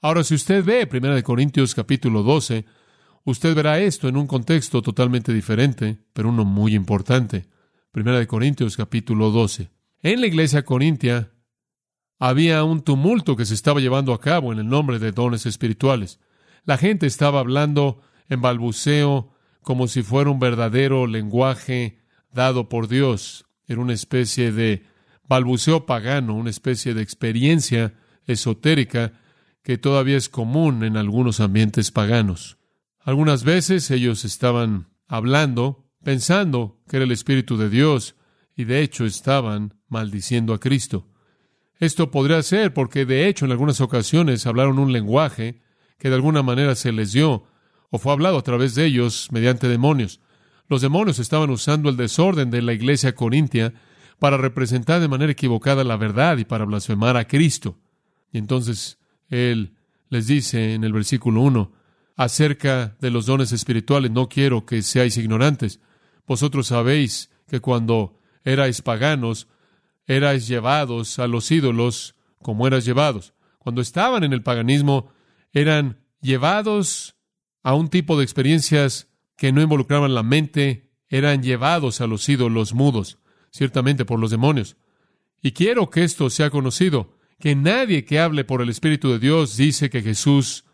Ahora, 0.00 0.22
si 0.22 0.36
usted 0.36 0.64
ve 0.64 0.88
1 0.90 1.22
Corintios 1.24 1.74
capítulo 1.74 2.22
12, 2.22 2.64
usted 3.24 3.54
verá 3.54 3.80
esto 3.80 4.08
en 4.08 4.16
un 4.16 4.28
contexto 4.28 4.80
totalmente 4.80 5.32
diferente, 5.32 5.98
pero 6.12 6.28
uno 6.28 6.44
muy 6.44 6.76
importante. 6.76 7.46
1 7.94 8.26
Corintios 8.28 8.76
capítulo 8.76 9.30
12. 9.30 9.70
En 10.02 10.20
la 10.20 10.26
iglesia 10.28 10.64
corintia 10.64 11.32
había 12.24 12.62
un 12.62 12.82
tumulto 12.82 13.34
que 13.34 13.44
se 13.44 13.54
estaba 13.54 13.80
llevando 13.80 14.14
a 14.14 14.20
cabo 14.20 14.52
en 14.52 14.60
el 14.60 14.68
nombre 14.68 15.00
de 15.00 15.10
dones 15.10 15.44
espirituales. 15.44 16.20
La 16.64 16.78
gente 16.78 17.08
estaba 17.08 17.40
hablando 17.40 18.00
en 18.28 18.40
balbuceo 18.40 19.34
como 19.60 19.88
si 19.88 20.04
fuera 20.04 20.30
un 20.30 20.38
verdadero 20.38 21.08
lenguaje 21.08 21.98
dado 22.32 22.68
por 22.68 22.86
Dios. 22.86 23.46
Era 23.66 23.80
una 23.80 23.92
especie 23.92 24.52
de 24.52 24.86
balbuceo 25.26 25.84
pagano, 25.84 26.36
una 26.36 26.50
especie 26.50 26.94
de 26.94 27.02
experiencia 27.02 27.94
esotérica 28.24 29.14
que 29.64 29.76
todavía 29.76 30.16
es 30.16 30.28
común 30.28 30.84
en 30.84 30.96
algunos 30.96 31.40
ambientes 31.40 31.90
paganos. 31.90 32.56
Algunas 33.00 33.42
veces 33.42 33.90
ellos 33.90 34.24
estaban 34.24 34.86
hablando, 35.08 35.90
pensando 36.04 36.80
que 36.88 36.98
era 36.98 37.04
el 37.04 37.10
Espíritu 37.10 37.56
de 37.56 37.68
Dios, 37.68 38.14
y 38.54 38.62
de 38.62 38.80
hecho 38.80 39.06
estaban 39.06 39.74
maldiciendo 39.88 40.54
a 40.54 40.60
Cristo. 40.60 41.08
Esto 41.82 42.12
podría 42.12 42.40
ser 42.44 42.72
porque 42.72 43.04
de 43.04 43.26
hecho 43.26 43.44
en 43.44 43.50
algunas 43.50 43.80
ocasiones 43.80 44.46
hablaron 44.46 44.78
un 44.78 44.92
lenguaje 44.92 45.62
que 45.98 46.10
de 46.10 46.14
alguna 46.14 46.40
manera 46.40 46.76
se 46.76 46.92
les 46.92 47.10
dio 47.10 47.42
o 47.90 47.98
fue 47.98 48.12
hablado 48.12 48.38
a 48.38 48.42
través 48.42 48.76
de 48.76 48.84
ellos 48.84 49.26
mediante 49.32 49.66
demonios. 49.66 50.20
Los 50.68 50.80
demonios 50.80 51.18
estaban 51.18 51.50
usando 51.50 51.88
el 51.90 51.96
desorden 51.96 52.52
de 52.52 52.62
la 52.62 52.72
iglesia 52.72 53.16
corintia 53.16 53.74
para 54.20 54.36
representar 54.36 55.00
de 55.00 55.08
manera 55.08 55.32
equivocada 55.32 55.82
la 55.82 55.96
verdad 55.96 56.38
y 56.38 56.44
para 56.44 56.66
blasfemar 56.66 57.16
a 57.16 57.26
Cristo. 57.26 57.76
Y 58.30 58.38
entonces 58.38 59.00
él 59.28 59.74
les 60.08 60.28
dice 60.28 60.74
en 60.74 60.84
el 60.84 60.92
versículo 60.92 61.40
1 61.40 61.72
acerca 62.14 62.96
de 63.00 63.10
los 63.10 63.26
dones 63.26 63.50
espirituales, 63.50 64.12
no 64.12 64.28
quiero 64.28 64.66
que 64.66 64.82
seáis 64.82 65.16
ignorantes. 65.16 65.80
Vosotros 66.28 66.68
sabéis 66.68 67.28
que 67.48 67.58
cuando 67.58 68.20
erais 68.44 68.82
paganos, 68.82 69.48
erais 70.06 70.48
llevados 70.48 71.18
a 71.18 71.26
los 71.26 71.50
ídolos 71.50 72.14
como 72.40 72.66
eras 72.66 72.84
llevados. 72.84 73.34
Cuando 73.58 73.80
estaban 73.80 74.24
en 74.24 74.32
el 74.32 74.42
paganismo, 74.42 75.12
eran 75.52 76.00
llevados 76.20 77.16
a 77.62 77.74
un 77.74 77.88
tipo 77.88 78.16
de 78.16 78.24
experiencias 78.24 79.08
que 79.36 79.52
no 79.52 79.62
involucraban 79.62 80.14
la 80.14 80.22
mente, 80.22 80.90
eran 81.08 81.42
llevados 81.42 82.00
a 82.00 82.06
los 82.06 82.28
ídolos 82.28 82.74
mudos, 82.74 83.18
ciertamente 83.50 84.04
por 84.04 84.18
los 84.18 84.30
demonios. 84.30 84.76
Y 85.42 85.52
quiero 85.52 85.90
que 85.90 86.04
esto 86.04 86.30
sea 86.30 86.50
conocido, 86.50 87.18
que 87.38 87.54
nadie 87.54 88.04
que 88.04 88.20
hable 88.20 88.44
por 88.44 88.62
el 88.62 88.68
Espíritu 88.68 89.10
de 89.10 89.18
Dios 89.18 89.56
dice 89.56 89.90
que 89.90 90.02
Jesús 90.02 90.64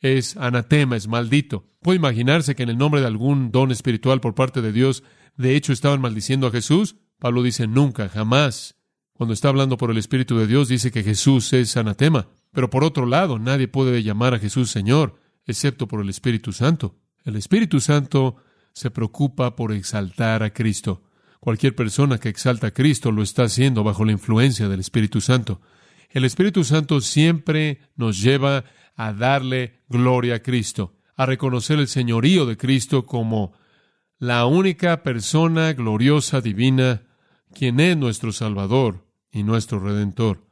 es 0.00 0.36
anatema, 0.36 0.96
es 0.96 1.08
maldito. 1.08 1.66
Puede 1.80 1.98
imaginarse 1.98 2.54
que 2.54 2.64
en 2.64 2.68
el 2.68 2.78
nombre 2.78 3.00
de 3.00 3.06
algún 3.06 3.52
don 3.52 3.70
espiritual 3.70 4.20
por 4.20 4.34
parte 4.34 4.60
de 4.60 4.72
Dios, 4.72 5.04
de 5.36 5.54
hecho, 5.54 5.72
estaban 5.72 6.00
maldiciendo 6.00 6.46
a 6.46 6.50
Jesús. 6.50 6.96
Pablo 7.18 7.42
dice 7.42 7.66
nunca, 7.66 8.08
jamás. 8.08 8.76
Cuando 9.12 9.32
está 9.32 9.48
hablando 9.48 9.78
por 9.78 9.90
el 9.90 9.96
Espíritu 9.96 10.36
de 10.38 10.46
Dios, 10.46 10.68
dice 10.68 10.90
que 10.90 11.02
Jesús 11.02 11.52
es 11.52 11.76
anatema. 11.76 12.28
Pero 12.52 12.70
por 12.70 12.84
otro 12.84 13.06
lado, 13.06 13.38
nadie 13.38 13.68
puede 13.68 14.02
llamar 14.02 14.34
a 14.34 14.38
Jesús 14.38 14.70
Señor, 14.70 15.20
excepto 15.46 15.88
por 15.88 16.00
el 16.00 16.08
Espíritu 16.08 16.52
Santo. 16.52 16.96
El 17.24 17.36
Espíritu 17.36 17.80
Santo 17.80 18.36
se 18.72 18.90
preocupa 18.90 19.56
por 19.56 19.72
exaltar 19.72 20.42
a 20.42 20.50
Cristo. 20.50 21.02
Cualquier 21.40 21.74
persona 21.74 22.18
que 22.18 22.28
exalta 22.28 22.68
a 22.68 22.70
Cristo 22.72 23.12
lo 23.12 23.22
está 23.22 23.44
haciendo 23.44 23.84
bajo 23.84 24.04
la 24.04 24.12
influencia 24.12 24.68
del 24.68 24.80
Espíritu 24.80 25.20
Santo. 25.20 25.60
El 26.10 26.24
Espíritu 26.24 26.64
Santo 26.64 27.00
siempre 27.00 27.80
nos 27.96 28.20
lleva 28.20 28.64
a 28.96 29.12
darle 29.12 29.82
gloria 29.88 30.36
a 30.36 30.38
Cristo, 30.40 30.94
a 31.16 31.26
reconocer 31.26 31.78
el 31.78 31.88
señorío 31.88 32.46
de 32.46 32.56
Cristo 32.56 33.06
como 33.06 33.52
la 34.18 34.46
única 34.46 35.02
persona 35.02 35.72
gloriosa 35.72 36.40
divina, 36.40 37.02
quien 37.56 37.80
es 37.80 37.96
nuestro 37.96 38.32
Salvador 38.32 39.06
y 39.32 39.42
nuestro 39.42 39.78
Redentor. 39.80 40.46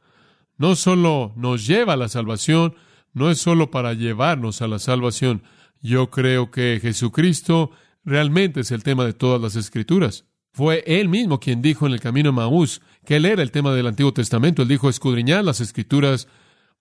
No 0.57 0.75
solo 0.75 1.33
nos 1.35 1.67
lleva 1.67 1.93
a 1.93 1.97
la 1.97 2.09
salvación, 2.09 2.75
no 3.13 3.29
es 3.29 3.39
solo 3.39 3.69
para 3.69 3.93
llevarnos 3.93 4.61
a 4.61 4.67
la 4.67 4.79
salvación. 4.79 5.43
Yo 5.81 6.09
creo 6.09 6.49
que 6.49 6.79
Jesucristo 6.81 7.71
realmente 8.03 8.61
es 8.61 8.71
el 8.71 8.83
tema 8.83 9.05
de 9.05 9.13
todas 9.13 9.39
las 9.39 9.55
escrituras. 9.55 10.25
Fue 10.51 10.83
él 10.87 11.09
mismo 11.09 11.39
quien 11.39 11.61
dijo 11.61 11.85
en 11.85 11.93
el 11.93 11.99
camino 11.99 12.29
de 12.29 12.35
Maús 12.37 12.81
que 13.05 13.17
él 13.17 13.25
era 13.25 13.43
el 13.43 13.51
tema 13.51 13.73
del 13.73 13.87
Antiguo 13.87 14.13
Testamento. 14.13 14.61
Él 14.61 14.67
dijo, 14.67 14.89
escudriñad 14.89 15.43
las 15.43 15.61
escrituras 15.61 16.27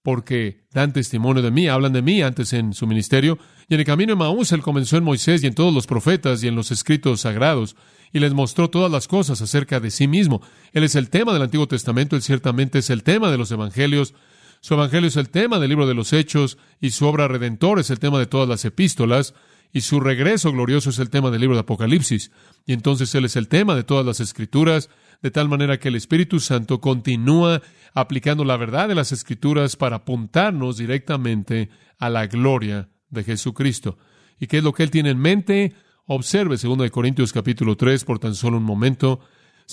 porque 0.04 0.60
dan 0.70 0.92
testimonio 0.92 1.42
de 1.42 1.50
mí, 1.50 1.66
hablan 1.66 1.94
de 1.94 2.02
mí 2.02 2.20
antes 2.20 2.52
en 2.52 2.74
su 2.74 2.86
ministerio. 2.86 3.38
Y 3.68 3.74
en 3.74 3.80
el 3.80 3.86
camino 3.86 4.12
de 4.12 4.16
Maús 4.16 4.52
él 4.52 4.60
comenzó 4.60 4.98
en 4.98 5.02
Moisés 5.02 5.42
y 5.42 5.46
en 5.46 5.54
todos 5.54 5.72
los 5.72 5.86
profetas 5.86 6.44
y 6.44 6.48
en 6.48 6.54
los 6.54 6.70
escritos 6.70 7.22
sagrados, 7.22 7.74
y 8.12 8.18
les 8.18 8.34
mostró 8.34 8.68
todas 8.68 8.92
las 8.92 9.08
cosas 9.08 9.40
acerca 9.40 9.80
de 9.80 9.90
sí 9.90 10.06
mismo. 10.06 10.42
Él 10.74 10.84
es 10.84 10.94
el 10.94 11.08
tema 11.08 11.32
del 11.32 11.40
Antiguo 11.40 11.66
Testamento, 11.66 12.16
él 12.16 12.22
ciertamente 12.22 12.80
es 12.80 12.90
el 12.90 13.02
tema 13.02 13.30
de 13.30 13.38
los 13.38 13.50
Evangelios, 13.50 14.12
su 14.60 14.74
Evangelio 14.74 15.08
es 15.08 15.16
el 15.16 15.30
tema 15.30 15.58
del 15.58 15.70
libro 15.70 15.86
de 15.86 15.94
los 15.94 16.12
Hechos, 16.12 16.58
y 16.82 16.90
su 16.90 17.06
obra 17.06 17.26
redentor 17.26 17.80
es 17.80 17.88
el 17.88 17.98
tema 17.98 18.18
de 18.18 18.26
todas 18.26 18.46
las 18.46 18.62
epístolas, 18.66 19.32
y 19.72 19.80
su 19.80 20.00
regreso 20.00 20.52
glorioso 20.52 20.90
es 20.90 20.98
el 20.98 21.08
tema 21.08 21.30
del 21.30 21.40
libro 21.40 21.56
de 21.56 21.62
Apocalipsis. 21.62 22.30
Y 22.66 22.74
entonces 22.74 23.14
Él 23.14 23.24
es 23.24 23.36
el 23.36 23.48
tema 23.48 23.74
de 23.74 23.84
todas 23.84 24.04
las 24.04 24.20
escrituras, 24.20 24.90
de 25.24 25.30
tal 25.30 25.48
manera 25.48 25.80
que 25.80 25.88
el 25.88 25.94
Espíritu 25.94 26.38
Santo 26.38 26.82
continúa 26.82 27.62
aplicando 27.94 28.44
la 28.44 28.58
verdad 28.58 28.88
de 28.88 28.94
las 28.94 29.10
escrituras 29.10 29.74
para 29.74 29.96
apuntarnos 29.96 30.76
directamente 30.76 31.70
a 31.98 32.10
la 32.10 32.26
gloria 32.26 32.90
de 33.08 33.24
Jesucristo. 33.24 33.96
¿Y 34.38 34.48
qué 34.48 34.58
es 34.58 34.64
lo 34.64 34.74
que 34.74 34.82
Él 34.82 34.90
tiene 34.90 35.08
en 35.08 35.18
mente? 35.18 35.72
Observe 36.04 36.58
2 36.58 36.90
Corintios 36.90 37.32
capítulo 37.32 37.74
3 37.74 38.04
por 38.04 38.18
tan 38.18 38.34
solo 38.34 38.58
un 38.58 38.64
momento. 38.64 39.20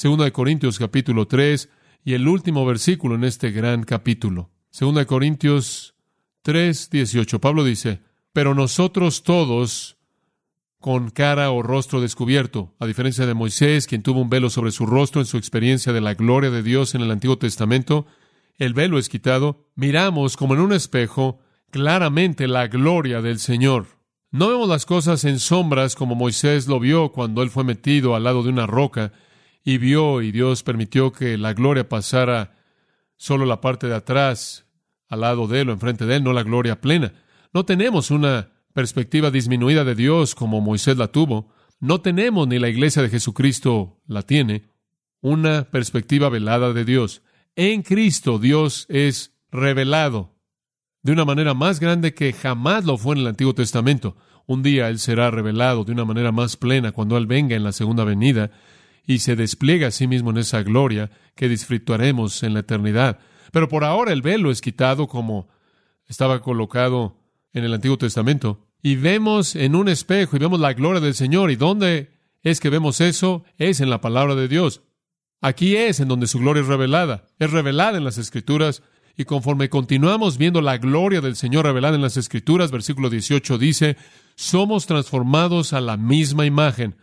2 0.01 0.31
Corintios 0.31 0.79
capítulo 0.79 1.27
3 1.27 1.67
y 2.05 2.13
el 2.13 2.29
último 2.29 2.65
versículo 2.65 3.15
en 3.15 3.25
este 3.25 3.51
gran 3.51 3.83
capítulo. 3.83 4.51
2 4.79 5.05
Corintios 5.05 5.95
3, 6.43 6.89
18. 6.91 7.41
Pablo 7.41 7.65
dice, 7.65 7.99
pero 8.31 8.55
nosotros 8.55 9.23
todos 9.23 9.97
con 10.81 11.11
cara 11.11 11.51
o 11.51 11.61
rostro 11.61 12.01
descubierto, 12.01 12.73
a 12.79 12.87
diferencia 12.87 13.27
de 13.27 13.35
Moisés, 13.35 13.85
quien 13.85 14.01
tuvo 14.01 14.19
un 14.19 14.29
velo 14.29 14.49
sobre 14.49 14.71
su 14.71 14.87
rostro 14.87 15.21
en 15.21 15.27
su 15.27 15.37
experiencia 15.37 15.93
de 15.93 16.01
la 16.01 16.15
gloria 16.15 16.49
de 16.49 16.63
Dios 16.63 16.95
en 16.95 17.01
el 17.01 17.11
Antiguo 17.11 17.37
Testamento, 17.37 18.07
el 18.57 18.73
velo 18.73 18.97
es 18.97 19.07
quitado, 19.07 19.67
miramos 19.75 20.35
como 20.35 20.55
en 20.55 20.59
un 20.59 20.73
espejo 20.73 21.39
claramente 21.69 22.47
la 22.47 22.67
gloria 22.67 23.21
del 23.21 23.39
Señor. 23.39 23.85
No 24.31 24.47
vemos 24.47 24.67
las 24.67 24.85
cosas 24.85 25.23
en 25.23 25.39
sombras 25.39 25.95
como 25.95 26.15
Moisés 26.15 26.67
lo 26.67 26.79
vio 26.79 27.11
cuando 27.11 27.43
él 27.43 27.51
fue 27.51 27.63
metido 27.63 28.15
al 28.15 28.23
lado 28.23 28.41
de 28.43 28.49
una 28.49 28.65
roca 28.65 29.13
y 29.63 29.77
vio 29.77 30.21
y 30.21 30.31
Dios 30.31 30.63
permitió 30.63 31.11
que 31.11 31.37
la 31.37 31.53
gloria 31.53 31.87
pasara 31.87 32.55
solo 33.17 33.45
la 33.45 33.61
parte 33.61 33.87
de 33.87 33.95
atrás, 33.95 34.65
al 35.09 35.21
lado 35.21 35.47
de 35.47 35.61
él 35.61 35.69
o 35.69 35.73
enfrente 35.73 36.07
de 36.07 36.15
él, 36.15 36.23
no 36.23 36.33
la 36.33 36.43
gloria 36.43 36.81
plena. 36.81 37.13
No 37.53 37.65
tenemos 37.65 38.09
una 38.09 38.50
perspectiva 38.73 39.31
disminuida 39.31 39.83
de 39.83 39.95
Dios 39.95 40.35
como 40.35 40.61
Moisés 40.61 40.97
la 40.97 41.07
tuvo. 41.07 41.53
No 41.79 42.01
tenemos, 42.01 42.47
ni 42.47 42.59
la 42.59 42.69
iglesia 42.69 43.01
de 43.01 43.09
Jesucristo 43.09 43.99
la 44.07 44.21
tiene, 44.21 44.69
una 45.21 45.69
perspectiva 45.69 46.29
velada 46.29 46.73
de 46.73 46.85
Dios. 46.85 47.21
En 47.55 47.81
Cristo 47.81 48.39
Dios 48.39 48.85
es 48.89 49.33
revelado 49.51 50.35
de 51.03 51.11
una 51.11 51.25
manera 51.25 51.53
más 51.53 51.79
grande 51.79 52.13
que 52.13 52.33
jamás 52.33 52.85
lo 52.85 52.97
fue 52.97 53.15
en 53.15 53.21
el 53.21 53.27
Antiguo 53.27 53.53
Testamento. 53.53 54.15
Un 54.45 54.63
día 54.63 54.89
Él 54.89 54.99
será 54.99 55.31
revelado 55.31 55.83
de 55.83 55.91
una 55.91 56.05
manera 56.05 56.31
más 56.31 56.57
plena 56.57 56.91
cuando 56.91 57.17
Él 57.17 57.27
venga 57.27 57.55
en 57.55 57.63
la 57.63 57.71
segunda 57.71 58.03
venida 58.03 58.51
y 59.05 59.19
se 59.19 59.35
despliega 59.35 59.87
a 59.87 59.91
sí 59.91 60.07
mismo 60.07 60.29
en 60.31 60.37
esa 60.37 60.63
gloria 60.63 61.09
que 61.35 61.49
disfrutaremos 61.49 62.43
en 62.43 62.53
la 62.53 62.61
eternidad. 62.61 63.19
Pero 63.51 63.67
por 63.67 63.83
ahora 63.83 64.13
el 64.13 64.21
velo 64.21 64.51
es 64.51 64.61
quitado 64.61 65.07
como 65.07 65.49
estaba 66.07 66.41
colocado 66.41 67.20
en 67.53 67.63
el 67.63 67.73
Antiguo 67.73 67.97
Testamento. 67.97 68.67
Y 68.81 68.95
vemos 68.95 69.55
en 69.55 69.75
un 69.75 69.89
espejo 69.89 70.35
y 70.35 70.39
vemos 70.39 70.59
la 70.59 70.73
gloria 70.73 71.01
del 71.01 71.13
Señor. 71.13 71.51
¿Y 71.51 71.55
dónde 71.55 72.11
es 72.41 72.59
que 72.59 72.69
vemos 72.69 73.01
eso? 73.01 73.43
Es 73.57 73.79
en 73.79 73.89
la 73.89 74.01
palabra 74.01 74.35
de 74.35 74.47
Dios. 74.47 74.81
Aquí 75.41 75.75
es 75.75 75.99
en 75.99 76.07
donde 76.07 76.27
su 76.27 76.39
gloria 76.39 76.61
es 76.61 76.67
revelada. 76.67 77.25
Es 77.39 77.51
revelada 77.51 77.97
en 77.97 78.03
las 78.03 78.17
Escrituras. 78.17 78.83
Y 79.17 79.25
conforme 79.25 79.69
continuamos 79.69 80.37
viendo 80.37 80.61
la 80.61 80.77
gloria 80.77 81.21
del 81.21 81.35
Señor 81.35 81.65
revelada 81.65 81.95
en 81.95 82.01
las 82.01 82.17
Escrituras, 82.17 82.71
versículo 82.71 83.09
18 83.09 83.57
dice, 83.57 83.97
somos 84.35 84.85
transformados 84.85 85.73
a 85.73 85.81
la 85.81 85.97
misma 85.97 86.45
imagen. 86.45 86.95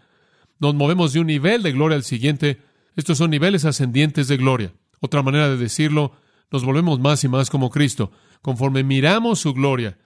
Nos 0.59 0.75
movemos 0.75 1.13
de 1.13 1.21
un 1.21 1.27
nivel 1.27 1.63
de 1.63 1.73
gloria 1.73 1.97
al 1.97 2.05
siguiente. 2.05 2.61
Estos 2.97 3.19
son 3.19 3.31
niveles 3.31 3.65
ascendientes 3.65 4.27
de 4.29 4.37
gloria. 4.37 4.73
Otra 5.01 5.23
manera 5.23 5.49
de 5.49 5.57
decirlo, 5.57 6.13
nos 6.51 6.65
volvemos 6.65 6.99
más 6.99 7.23
y 7.25 7.29
más 7.29 7.51
como 7.51 7.71
Cristo. 7.71 8.11
Conforme 8.43 8.83
miramos 8.83 9.41
su 9.41 9.53
gloria, 9.53 9.99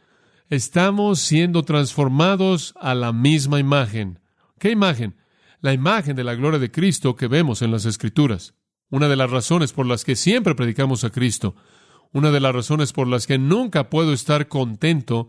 estamos 0.52 1.20
siendo 1.20 1.62
transformados 1.62 2.74
a 2.78 2.94
la 2.94 3.14
misma 3.14 3.58
imagen. 3.58 4.18
¿Qué 4.58 4.70
imagen? 4.70 5.16
La 5.62 5.72
imagen 5.72 6.14
de 6.14 6.24
la 6.24 6.34
gloria 6.34 6.58
de 6.58 6.70
Cristo 6.70 7.16
que 7.16 7.26
vemos 7.26 7.62
en 7.62 7.70
las 7.70 7.86
Escrituras. 7.86 8.54
Una 8.90 9.08
de 9.08 9.16
las 9.16 9.30
razones 9.30 9.72
por 9.72 9.86
las 9.86 10.04
que 10.04 10.14
siempre 10.14 10.54
predicamos 10.54 11.04
a 11.04 11.10
Cristo, 11.10 11.56
una 12.12 12.30
de 12.30 12.40
las 12.40 12.54
razones 12.54 12.92
por 12.92 13.08
las 13.08 13.26
que 13.26 13.38
nunca 13.38 13.88
puedo 13.88 14.12
estar 14.12 14.48
contento 14.48 15.28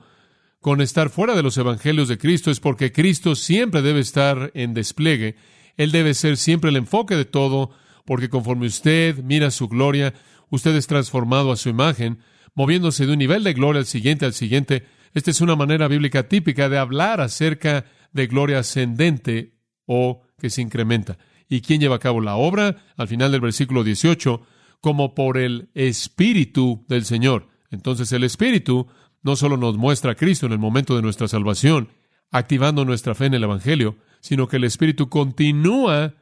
con 0.59 0.81
estar 0.81 1.09
fuera 1.09 1.35
de 1.35 1.43
los 1.43 1.57
evangelios 1.57 2.09
de 2.09 2.17
Cristo 2.17 2.51
es 2.51 2.59
porque 2.59 2.91
Cristo 2.91 3.35
siempre 3.35 3.81
debe 3.81 4.01
estar 4.01 4.51
en 4.55 4.73
despliegue. 4.73 5.37
Él 5.77 5.93
debe 5.93 6.15
ser 6.15 6.35
siempre 6.35 6.69
el 6.69 6.75
enfoque 6.75 7.15
de 7.15 7.23
todo, 7.23 7.71
porque 8.03 8.27
conforme 8.27 8.67
usted 8.67 9.23
mira 9.23 9.51
su 9.51 9.69
gloria, 9.69 10.13
usted 10.49 10.75
es 10.75 10.87
transformado 10.87 11.53
a 11.53 11.55
su 11.55 11.69
imagen, 11.69 12.19
moviéndose 12.55 13.05
de 13.05 13.13
un 13.13 13.19
nivel 13.19 13.45
de 13.45 13.53
gloria 13.53 13.79
al 13.79 13.85
siguiente 13.85 14.25
al 14.25 14.33
siguiente. 14.33 14.83
Esta 15.13 15.31
es 15.31 15.41
una 15.41 15.55
manera 15.55 15.87
bíblica 15.87 16.27
típica 16.27 16.69
de 16.69 16.77
hablar 16.77 17.21
acerca 17.21 17.85
de 18.11 18.27
gloria 18.27 18.59
ascendente 18.59 19.53
o 19.85 20.23
que 20.39 20.49
se 20.49 20.61
incrementa. 20.61 21.17
¿Y 21.47 21.61
quién 21.61 21.79
lleva 21.79 21.97
a 21.97 21.99
cabo 21.99 22.21
la 22.21 22.35
obra? 22.35 22.83
Al 22.97 23.07
final 23.07 23.31
del 23.31 23.41
versículo 23.41 23.83
18, 23.83 24.41
como 24.81 25.13
por 25.13 25.37
el 25.37 25.69
Espíritu 25.75 26.85
del 26.87 27.05
Señor. 27.05 27.47
Entonces 27.69 28.11
el 28.11 28.23
Espíritu 28.23 28.87
no 29.21 29.35
solo 29.35 29.55
nos 29.57 29.77
muestra 29.77 30.11
a 30.11 30.15
Cristo 30.15 30.45
en 30.45 30.51
el 30.51 30.59
momento 30.59 30.95
de 30.95 31.01
nuestra 31.01 31.27
salvación, 31.27 31.89
activando 32.31 32.85
nuestra 32.85 33.15
fe 33.15 33.27
en 33.27 33.35
el 33.35 33.43
Evangelio, 33.43 33.97
sino 34.19 34.47
que 34.47 34.57
el 34.57 34.63
Espíritu 34.63 35.09
continúa 35.09 36.15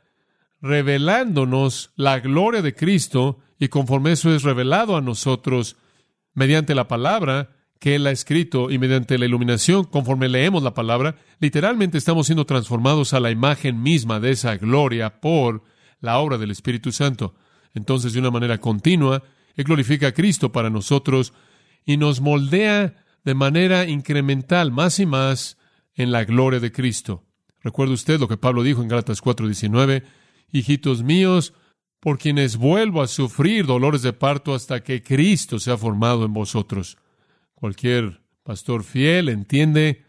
revelándonos 0.62 1.92
la 1.96 2.20
gloria 2.20 2.62
de 2.62 2.76
Cristo 2.76 3.40
y 3.58 3.70
conforme 3.70 4.12
eso 4.12 4.34
es 4.34 4.44
revelado 4.44 4.96
a 4.96 5.02
nosotros 5.02 5.78
mediante 6.34 6.76
la 6.76 6.88
palabra 6.88 7.61
que 7.82 7.96
Él 7.96 8.06
ha 8.06 8.12
escrito 8.12 8.70
y 8.70 8.78
mediante 8.78 9.18
la 9.18 9.26
iluminación, 9.26 9.86
conforme 9.86 10.30
leemos 10.30 10.62
la 10.62 10.76
palabra, 10.76 11.16
literalmente 11.40 11.98
estamos 11.98 12.28
siendo 12.28 12.46
transformados 12.46 13.16
a 13.16 13.20
la 13.20 13.32
imagen 13.32 13.82
misma 13.82 14.20
de 14.20 14.30
esa 14.30 14.56
gloria 14.56 15.20
por 15.20 15.64
la 16.00 16.20
obra 16.20 16.38
del 16.38 16.52
Espíritu 16.52 16.92
Santo. 16.92 17.34
Entonces, 17.74 18.14
de 18.14 18.20
una 18.20 18.30
manera 18.30 18.60
continua, 18.60 19.24
Él 19.56 19.66
glorifica 19.66 20.10
a 20.10 20.12
Cristo 20.12 20.52
para 20.52 20.70
nosotros 20.70 21.34
y 21.84 21.98
nos 21.98 22.22
moldea 22.22 23.04
de 23.26 23.34
manera 23.34 23.90
incremental 23.90 24.72
más 24.72 25.00
y 25.00 25.08
más 25.08 25.58
en 25.96 26.12
la 26.12 26.24
gloria 26.24 26.60
de 26.60 26.72
Cristo. 26.72 27.24
Recuerde 27.64 27.96
usted 27.96 28.20
lo 28.20 28.28
que 28.28 28.38
Pablo 28.38 28.62
dijo 28.62 28.84
en 28.84 28.90
Gálatas 28.90 29.24
4:19, 29.24 30.04
hijitos 30.52 31.02
míos, 31.02 31.56
por 32.00 32.20
quienes 32.20 32.58
vuelvo 32.58 33.02
a 33.02 33.08
sufrir 33.08 33.66
dolores 33.66 34.04
de 34.04 34.14
parto 34.14 34.54
hasta 34.54 34.84
que 34.84 35.02
Cristo 35.02 35.58
sea 35.58 35.78
formado 35.78 36.26
en 36.26 36.34
vosotros. 36.34 37.00
Cualquier 37.62 38.24
pastor 38.42 38.84
fiel 38.84 39.30
entiende 39.30 40.04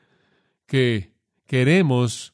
que 0.64 1.12
queremos 1.44 2.32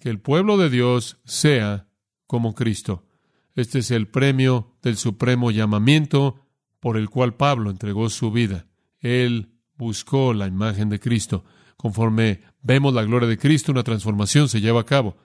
que 0.00 0.08
el 0.08 0.20
pueblo 0.20 0.56
de 0.56 0.70
Dios 0.70 1.18
sea 1.26 1.86
como 2.26 2.54
Cristo. 2.54 3.06
Este 3.54 3.80
es 3.80 3.90
el 3.90 4.08
premio 4.08 4.74
del 4.80 4.96
supremo 4.96 5.50
llamamiento 5.50 6.40
por 6.80 6.96
el 6.96 7.10
cual 7.10 7.34
Pablo 7.36 7.68
entregó 7.68 8.08
su 8.08 8.32
vida. 8.32 8.66
Él 9.00 9.52
buscó 9.76 10.32
la 10.32 10.46
imagen 10.46 10.88
de 10.88 10.98
Cristo. 10.98 11.44
Conforme 11.76 12.40
vemos 12.62 12.94
la 12.94 13.04
gloria 13.04 13.28
de 13.28 13.36
Cristo, 13.36 13.70
una 13.70 13.84
transformación 13.84 14.48
se 14.48 14.62
lleva 14.62 14.80
a 14.80 14.86
cabo. 14.86 15.18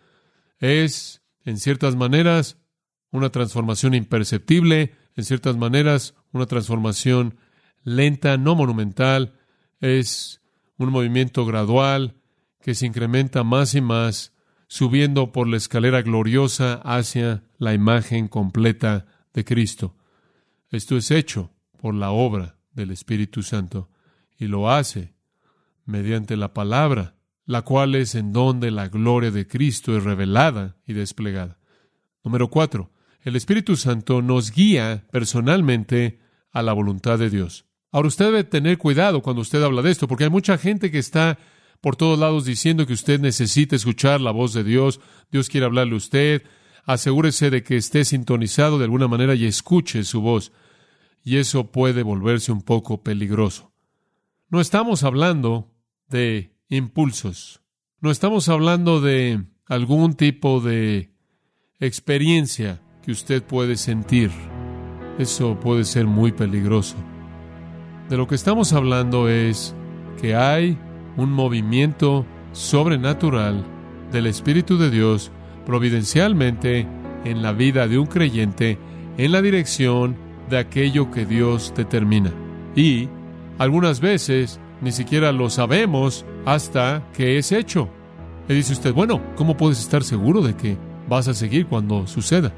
Es, 0.58 1.24
en 1.46 1.60
ciertas 1.60 1.96
maneras, 1.96 2.58
una 3.10 3.30
transformación 3.30 3.94
imperceptible, 3.94 4.96
en 5.16 5.24
ciertas 5.24 5.56
maneras, 5.56 6.14
una 6.34 6.46
transformación 6.46 7.38
lenta, 7.84 8.38
no 8.38 8.56
monumental, 8.56 9.34
es 9.80 10.42
un 10.78 10.92
movimiento 10.92 11.46
gradual 11.46 12.16
que 12.62 12.76
se 12.76 12.86
incrementa 12.86 13.44
más 13.44 13.76
y 13.76 13.82
más, 13.82 14.34
subiendo 14.68 15.32
por 15.32 15.48
la 15.48 15.58
escalera 15.58 16.02
gloriosa 16.02 16.76
hacia 16.84 17.44
la 17.58 17.74
imagen 17.74 18.28
completa 18.28 19.06
de 19.34 19.44
Cristo. 19.44 19.96
Esto 20.70 20.98
es 20.98 21.10
hecho 21.12 21.52
por 21.78 21.96
la 21.96 22.12
obra 22.12 22.58
del 22.74 22.92
Espíritu 22.92 23.42
Santo 23.42 23.90
y 24.38 24.46
lo 24.48 24.70
hace 24.70 25.16
mediante 25.86 26.38
la 26.38 26.54
palabra, 26.54 27.16
la 27.46 27.64
cual 27.64 27.96
es 27.96 28.14
en 28.14 28.32
donde 28.32 28.70
la 28.70 28.88
gloria 28.88 29.32
de 29.32 29.48
Cristo 29.48 29.98
es 29.98 30.04
revelada 30.04 30.78
y 30.86 30.94
desplegada. 30.94 31.58
Número 32.24 32.50
cuatro, 32.50 32.92
el 33.22 33.36
Espíritu 33.36 33.76
Santo 33.76 34.22
nos 34.22 34.52
guía 34.52 35.08
personalmente 35.12 36.20
a 36.52 36.62
la 36.62 36.74
voluntad 36.74 37.18
de 37.18 37.30
Dios. 37.30 37.66
Ahora 37.92 38.08
usted 38.08 38.26
debe 38.26 38.44
tener 38.44 38.78
cuidado 38.78 39.22
cuando 39.22 39.42
usted 39.42 39.64
habla 39.64 39.82
de 39.82 39.92
esto, 39.92 40.08
porque 40.08 40.26
hay 40.26 40.30
mucha 40.30 40.58
gente 40.58 40.92
que 40.92 41.00
está 41.00 41.40
por 41.82 41.96
todos 41.96 42.20
lados 42.20 42.46
diciendo 42.46 42.86
que 42.86 42.94
usted 42.94 43.20
necesita 43.20 43.76
escuchar 43.76 44.22
la 44.22 44.32
voz 44.32 44.54
de 44.54 44.64
Dios, 44.64 45.00
Dios 45.32 45.50
quiere 45.50 45.66
hablarle 45.66 45.94
a 45.94 45.98
usted, 45.98 46.44
asegúrese 46.86 47.50
de 47.50 47.64
que 47.64 47.78
esté 47.78 48.04
sintonizado 48.06 48.78
de 48.78 48.86
alguna 48.86 49.08
manera 49.08 49.36
y 49.36 49.46
escuche 49.46 50.04
su 50.04 50.22
voz. 50.22 50.52
y 51.22 51.36
eso 51.36 51.70
puede 51.70 52.02
volverse 52.02 52.52
un 52.52 52.62
poco 52.62 53.04
peligroso. 53.04 53.74
No 54.50 54.62
estamos 54.62 55.04
hablando 55.04 55.70
de 56.08 56.56
impulsos, 56.70 57.62
no 58.00 58.10
estamos 58.10 58.48
hablando 58.48 59.02
de 59.02 59.44
algún 59.68 60.14
tipo 60.16 60.62
de 60.62 61.12
experiencia 61.80 62.82
que 63.04 63.12
usted 63.12 63.44
puede 63.44 63.76
sentir. 63.76 64.32
Eso 65.20 65.60
puede 65.60 65.84
ser 65.84 66.08
muy 66.08 66.32
peligroso. 66.32 66.96
De 68.10 68.18
lo 68.18 68.28
que 68.28 68.34
estamos 68.34 68.74
hablando 68.74 69.30
es 69.30 69.76
que 70.20 70.36
hay 70.36 70.76
un 71.16 71.32
movimiento 71.32 72.26
sobrenatural 72.54 73.64
del 74.12 74.26
Espíritu 74.26 74.80
de 74.80 74.90
Dios 74.90 75.32
providencialmente 75.64 76.88
en 77.24 77.44
la 77.44 77.54
vida 77.54 77.88
de 77.88 78.00
un 78.00 78.08
creyente 78.08 78.80
en 79.20 79.32
la 79.32 79.44
dirección 79.44 80.18
de 80.50 80.58
aquello 80.58 81.12
que 81.12 81.28
Dios 81.28 81.72
determina. 81.76 82.34
Y 82.76 83.10
algunas 83.60 84.00
veces 84.00 84.60
ni 84.82 84.92
siquiera 84.92 85.32
lo 85.32 85.52
sabemos 85.52 86.26
hasta 86.46 87.04
que 87.14 87.38
es 87.38 87.52
hecho. 87.52 87.90
Le 88.48 88.56
dice 88.56 88.74
usted, 88.74 88.92
bueno, 88.92 89.22
¿cómo 89.36 89.56
puedes 89.56 89.80
estar 89.80 90.04
seguro 90.04 90.42
de 90.42 90.56
que 90.56 90.78
vas 91.08 91.28
a 91.28 91.36
seguir 91.36 91.68
cuando 91.68 92.08
suceda? 92.08 92.52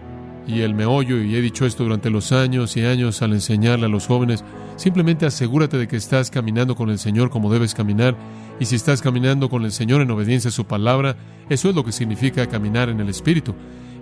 Y 0.48 0.62
el 0.62 0.74
meollo, 0.74 1.22
y 1.22 1.36
he 1.36 1.42
dicho 1.42 1.66
esto 1.66 1.84
durante 1.84 2.10
los 2.10 2.32
años 2.32 2.78
y 2.78 2.86
años 2.86 3.22
al 3.22 3.34
enseñarle 3.34 3.88
a 3.88 3.90
los 3.90 4.08
jóvenes, 4.08 4.46
simplemente 4.76 5.26
asegúrate 5.26 5.78
de 5.78 5.88
que 5.88 5.96
estás 5.96 6.30
caminando 6.30 6.76
con 6.76 6.90
el 6.90 7.00
Señor 7.00 7.30
como 7.30 7.52
debes 7.52 7.74
caminar, 7.74 8.16
y 8.60 8.66
si 8.66 8.76
estás 8.76 9.02
caminando 9.02 9.50
con 9.50 9.66
el 9.66 9.72
Señor 9.72 10.02
en 10.02 10.12
obediencia 10.12 10.50
a 10.50 10.52
su 10.52 10.66
palabra, 10.66 11.16
eso 11.50 11.70
es 11.70 11.76
lo 11.76 11.84
que 11.84 11.92
significa 11.92 12.48
caminar 12.48 12.90
en 12.90 13.00
el 13.00 13.10
Espíritu. 13.10 13.56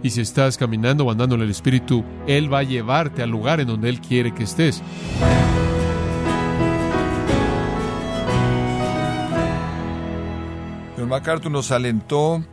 Y 0.03 0.09
si 0.11 0.21
estás 0.21 0.57
caminando 0.57 1.05
o 1.05 1.11
andando 1.11 1.35
en 1.35 1.41
el 1.41 1.49
Espíritu, 1.49 2.03
Él 2.27 2.53
va 2.53 2.59
a 2.59 2.63
llevarte 2.63 3.21
al 3.21 3.29
lugar 3.29 3.59
en 3.59 3.67
donde 3.67 3.89
Él 3.89 3.99
quiere 4.01 4.33
que 4.33 4.43
estés. 4.43 4.81
John 10.97 11.07
MacArthur 11.07 11.51
nos 11.51 11.71
alentó 11.71 12.43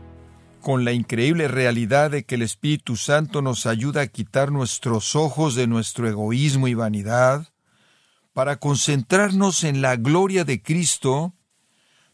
con 0.61 0.85
la 0.85 0.93
increíble 0.93 1.47
realidad 1.47 2.11
de 2.11 2.25
que 2.25 2.35
el 2.35 2.43
Espíritu 2.43 2.97
Santo 2.97 3.43
nos 3.43 3.67
ayuda 3.67 4.01
a 4.01 4.07
quitar 4.09 4.51
nuestros 4.51 5.15
ojos 5.15 5.55
de 5.55 5.69
nuestro 5.69 6.09
egoísmo 6.09 6.67
y 6.67 6.75
vanidad, 6.75 7.49
para 8.37 8.57
concentrarnos 8.57 9.65
en 9.65 9.81
la 9.81 9.97
gloria 9.97 10.45
de 10.45 10.61
Cristo, 10.61 11.33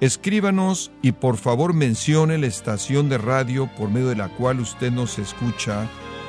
escríbanos 0.00 0.92
y 1.02 1.10
por 1.12 1.36
favor 1.36 1.74
mencione 1.74 2.38
la 2.38 2.46
estación 2.46 3.08
de 3.08 3.18
radio 3.18 3.68
por 3.76 3.90
medio 3.90 4.08
de 4.08 4.16
la 4.16 4.28
cual 4.28 4.60
usted 4.60 4.92
nos 4.92 5.18
escucha 5.18 5.88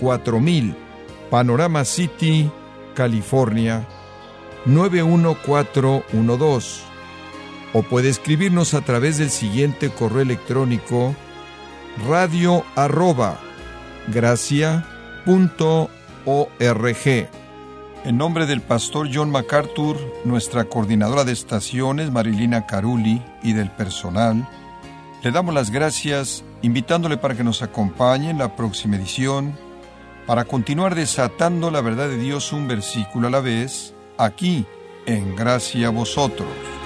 4000, 0.00 0.74
Panorama 1.30 1.84
City, 1.84 2.50
California 2.94 3.86
91412. 4.64 6.82
O 7.74 7.82
puede 7.82 8.08
escribirnos 8.08 8.74
a 8.74 8.80
través 8.80 9.18
del 9.18 9.30
siguiente 9.30 9.90
correo 9.90 10.22
electrónico 10.22 11.14
radio 12.08 12.64
arroba 12.76 13.38
gracia.org. 14.08 14.88
En 18.04 18.16
nombre 18.16 18.46
del 18.46 18.62
pastor 18.62 19.08
John 19.12 19.30
MacArthur, 19.30 19.96
nuestra 20.24 20.64
coordinadora 20.64 21.24
de 21.24 21.32
estaciones 21.32 22.10
Marilina 22.10 22.66
Caruli 22.66 23.22
y 23.42 23.52
del 23.52 23.70
personal, 23.70 24.48
le 25.22 25.30
damos 25.30 25.52
las 25.52 25.70
gracias 25.70 26.44
invitándole 26.62 27.16
para 27.16 27.36
que 27.36 27.44
nos 27.44 27.62
acompañe 27.62 28.30
en 28.30 28.38
la 28.38 28.56
próxima 28.56 28.96
edición 28.96 29.58
para 30.28 30.44
continuar 30.44 30.94
desatando 30.94 31.70
la 31.70 31.80
verdad 31.80 32.06
de 32.10 32.18
Dios 32.18 32.52
un 32.52 32.68
versículo 32.68 33.28
a 33.28 33.30
la 33.30 33.40
vez, 33.40 33.94
aquí 34.18 34.66
en 35.06 35.34
Gracia 35.34 35.86
a 35.86 35.90
Vosotros. 35.90 36.77